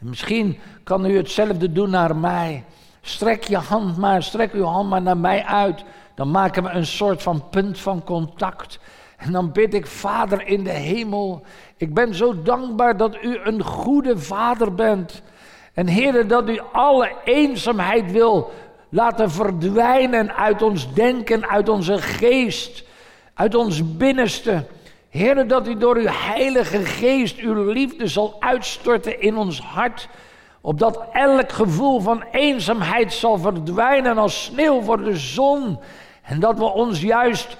En 0.00 0.08
misschien 0.08 0.58
kan 0.84 1.06
u 1.06 1.16
hetzelfde 1.16 1.72
doen 1.72 1.90
naar 1.90 2.16
mij. 2.16 2.64
Strek 3.00 3.44
je 3.44 3.56
hand 3.56 3.96
maar, 3.96 4.22
strek 4.22 4.52
uw 4.52 4.64
hand 4.64 4.88
maar 4.88 5.02
naar 5.02 5.16
mij 5.16 5.44
uit. 5.44 5.84
Dan 6.16 6.30
maken 6.30 6.62
we 6.62 6.70
een 6.70 6.86
soort 6.86 7.22
van 7.22 7.48
punt 7.50 7.78
van 7.78 8.04
contact. 8.04 8.78
En 9.16 9.32
dan 9.32 9.52
bid 9.52 9.74
ik, 9.74 9.86
Vader 9.86 10.46
in 10.46 10.64
de 10.64 10.70
hemel, 10.70 11.42
ik 11.76 11.94
ben 11.94 12.14
zo 12.14 12.42
dankbaar 12.42 12.96
dat 12.96 13.22
u 13.22 13.38
een 13.42 13.62
goede 13.62 14.18
Vader 14.18 14.74
bent. 14.74 15.22
En 15.74 15.86
Heer, 15.86 16.28
dat 16.28 16.48
u 16.48 16.60
alle 16.72 17.12
eenzaamheid 17.24 18.12
wil 18.12 18.52
laten 18.88 19.30
verdwijnen 19.30 20.36
uit 20.36 20.62
ons 20.62 20.94
denken, 20.94 21.48
uit 21.48 21.68
onze 21.68 21.98
geest, 21.98 22.84
uit 23.34 23.54
ons 23.54 23.96
binnenste. 23.96 24.64
Heer, 25.08 25.48
dat 25.48 25.68
u 25.68 25.76
door 25.76 25.96
uw 25.96 26.08
Heilige 26.08 26.84
Geest 26.84 27.38
uw 27.38 27.70
liefde 27.72 28.06
zal 28.06 28.36
uitstorten 28.38 29.20
in 29.20 29.36
ons 29.36 29.60
hart 29.60 30.08
opdat 30.66 31.04
elk 31.12 31.52
gevoel 31.52 32.00
van 32.00 32.24
eenzaamheid 32.32 33.12
zal 33.12 33.38
verdwijnen 33.38 34.18
als 34.18 34.44
sneeuw 34.44 34.82
voor 34.82 35.04
de 35.04 35.16
zon. 35.16 35.78
En 36.26 36.40
dat 36.40 36.58
we 36.58 36.64
ons 36.64 37.00
juist 37.00 37.56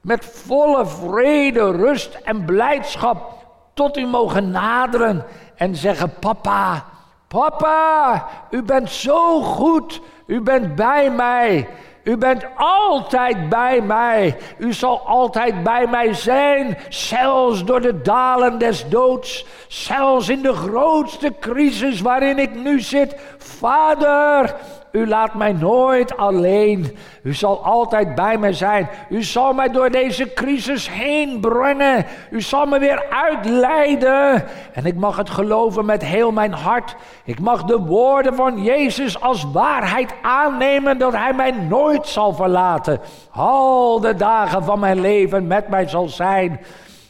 met 0.00 0.24
volle 0.24 0.86
vrede, 0.86 1.70
rust 1.70 2.14
en 2.14 2.44
blijdschap 2.44 3.34
tot 3.74 3.96
u 3.96 4.06
mogen 4.06 4.50
naderen 4.50 5.24
en 5.56 5.76
zeggen: 5.76 6.12
Papa, 6.20 6.84
papa, 7.28 8.26
u 8.50 8.62
bent 8.62 8.90
zo 8.90 9.42
goed, 9.42 10.00
u 10.26 10.40
bent 10.40 10.74
bij 10.74 11.10
mij. 11.10 11.68
U 12.08 12.16
bent 12.16 12.44
altijd 12.56 13.48
bij 13.48 13.80
mij. 13.80 14.36
U 14.58 14.72
zal 14.72 15.00
altijd 15.06 15.62
bij 15.62 15.86
mij 15.86 16.14
zijn, 16.14 16.78
zelfs 16.88 17.64
door 17.64 17.80
de 17.80 18.00
dalen 18.00 18.58
des 18.58 18.88
doods, 18.88 19.46
zelfs 19.68 20.28
in 20.28 20.42
de 20.42 20.52
grootste 20.52 21.32
crisis 21.40 22.00
waarin 22.00 22.38
ik 22.38 22.54
nu 22.54 22.80
zit. 22.80 23.16
Vader, 23.38 24.54
u 24.92 25.08
laat 25.08 25.34
mij 25.34 25.52
nooit 25.52 26.16
alleen. 26.16 26.96
U 27.22 27.34
zal 27.34 27.64
altijd 27.64 28.14
bij 28.14 28.38
mij 28.38 28.52
zijn. 28.52 28.88
U 29.08 29.22
zal 29.22 29.52
mij 29.52 29.68
door 29.68 29.90
deze 29.90 30.32
crisis 30.32 30.90
heen 30.90 31.40
brengen. 31.40 32.06
U 32.30 32.40
zal 32.40 32.66
me 32.66 32.78
weer 32.78 33.04
uitleiden. 33.10 34.44
En 34.72 34.84
ik 34.84 34.94
mag 34.94 35.16
het 35.16 35.30
geloven 35.30 35.84
met 35.84 36.04
heel 36.04 36.32
mijn 36.32 36.52
hart. 36.52 36.96
Ik 37.24 37.40
mag 37.40 37.64
de 37.64 37.78
woorden 37.78 38.34
van 38.34 38.62
Jezus 38.62 39.20
als 39.20 39.46
waarheid 39.52 40.14
aannemen 40.22 40.98
dat 40.98 41.12
Hij 41.12 41.32
mij 41.32 41.50
nooit 41.50 42.06
zal 42.06 42.34
verlaten. 42.34 43.00
Al 43.30 44.00
de 44.00 44.14
dagen 44.14 44.64
van 44.64 44.78
mijn 44.78 45.00
leven 45.00 45.46
met 45.46 45.68
mij 45.68 45.88
zal 45.88 46.08
zijn. 46.08 46.60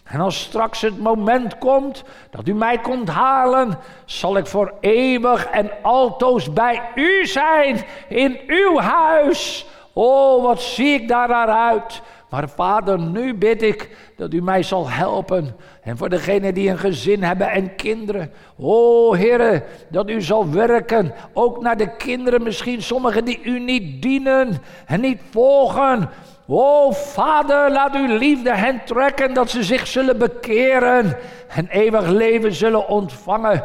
En 0.08 0.20
als 0.20 0.40
straks 0.40 0.80
het 0.80 0.98
moment 1.00 1.58
komt 1.58 2.04
dat 2.30 2.48
u 2.48 2.54
mij 2.54 2.78
komt 2.78 3.08
halen, 3.08 3.78
zal 4.04 4.36
ik 4.36 4.46
voor 4.46 4.74
eeuwig 4.80 5.46
en 5.46 5.70
altoos 5.82 6.52
bij 6.52 6.82
u 6.94 7.26
zijn, 7.26 7.84
in 8.08 8.40
uw 8.46 8.78
huis. 8.78 9.66
Oh, 9.92 10.42
wat 10.42 10.62
zie 10.62 11.00
ik 11.00 11.08
daar 11.08 11.28
naar 11.28 11.48
uit. 11.48 12.02
Maar 12.30 12.48
vader, 12.48 13.00
nu 13.00 13.34
bid 13.34 13.62
ik 13.62 13.96
dat 14.16 14.32
u 14.32 14.42
mij 14.42 14.62
zal 14.62 14.90
helpen. 14.90 15.56
En 15.82 15.96
voor 15.96 16.08
degenen 16.08 16.54
die 16.54 16.70
een 16.70 16.78
gezin 16.78 17.22
hebben 17.22 17.50
en 17.50 17.76
kinderen. 17.76 18.32
Oh 18.56 19.16
Heere, 19.16 19.62
dat 19.88 20.10
u 20.10 20.22
zal 20.22 20.50
werken. 20.50 21.14
Ook 21.32 21.60
naar 21.60 21.76
de 21.76 21.96
kinderen 21.96 22.42
misschien, 22.42 22.82
sommigen 22.82 23.24
die 23.24 23.42
u 23.42 23.58
niet 23.58 24.02
dienen 24.02 24.62
en 24.86 25.00
niet 25.00 25.20
volgen. 25.30 26.10
O 26.50 26.92
Vader, 26.92 27.70
laat 27.70 27.94
uw 27.94 28.16
liefde 28.16 28.54
hen 28.54 28.80
trekken 28.84 29.34
dat 29.34 29.50
ze 29.50 29.62
zich 29.62 29.86
zullen 29.86 30.18
bekeren 30.18 31.16
en 31.48 31.68
eeuwig 31.68 32.06
leven 32.06 32.54
zullen 32.54 32.88
ontvangen. 32.88 33.64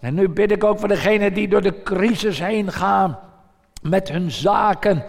En 0.00 0.14
nu 0.14 0.28
bid 0.28 0.50
ik 0.50 0.64
ook 0.64 0.78
voor 0.78 0.88
degenen 0.88 1.34
die 1.34 1.48
door 1.48 1.62
de 1.62 1.82
crisis 1.82 2.38
heen 2.38 2.72
gaan 2.72 3.18
met 3.82 4.08
hun 4.08 4.30
zaken. 4.30 5.04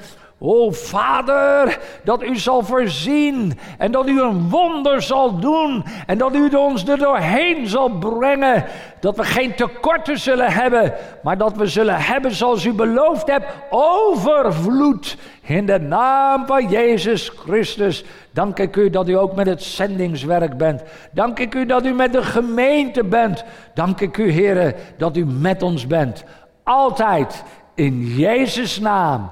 O 0.45 0.71
Vader, 0.71 1.79
dat 2.03 2.23
u 2.23 2.37
zal 2.37 2.63
voorzien 2.63 3.59
en 3.77 3.91
dat 3.91 4.07
u 4.07 4.21
een 4.21 4.49
wonder 4.49 5.01
zal 5.01 5.39
doen 5.39 5.85
en 6.05 6.17
dat 6.17 6.35
u 6.35 6.49
ons 6.49 6.87
er 6.87 6.97
doorheen 6.97 7.67
zal 7.67 7.89
brengen. 7.89 8.65
Dat 8.99 9.17
we 9.17 9.23
geen 9.23 9.55
tekorten 9.55 10.19
zullen 10.19 10.51
hebben, 10.51 10.93
maar 11.21 11.37
dat 11.37 11.57
we 11.57 11.67
zullen 11.67 11.95
hebben 11.95 12.31
zoals 12.31 12.65
u 12.65 12.73
beloofd 12.73 13.27
hebt, 13.27 13.45
overvloed. 13.69 15.17
In 15.41 15.65
de 15.65 15.79
naam 15.79 16.45
van 16.45 16.69
Jezus 16.69 17.29
Christus. 17.29 18.03
Dank 18.31 18.59
ik 18.59 18.75
u 18.75 18.89
dat 18.89 19.09
u 19.09 19.13
ook 19.13 19.35
met 19.35 19.47
het 19.47 19.63
zendingswerk 19.63 20.57
bent. 20.57 20.81
Dank 21.11 21.39
ik 21.39 21.55
u 21.55 21.65
dat 21.65 21.85
u 21.85 21.93
met 21.93 22.13
de 22.13 22.23
gemeente 22.23 23.03
bent. 23.03 23.43
Dank 23.73 24.01
ik 24.01 24.17
u, 24.17 24.31
Heer, 24.31 24.75
dat 24.97 25.17
u 25.17 25.25
met 25.25 25.61
ons 25.61 25.87
bent. 25.87 26.23
Altijd 26.63 27.43
in 27.75 28.01
Jezus' 28.15 28.79
naam. 28.79 29.31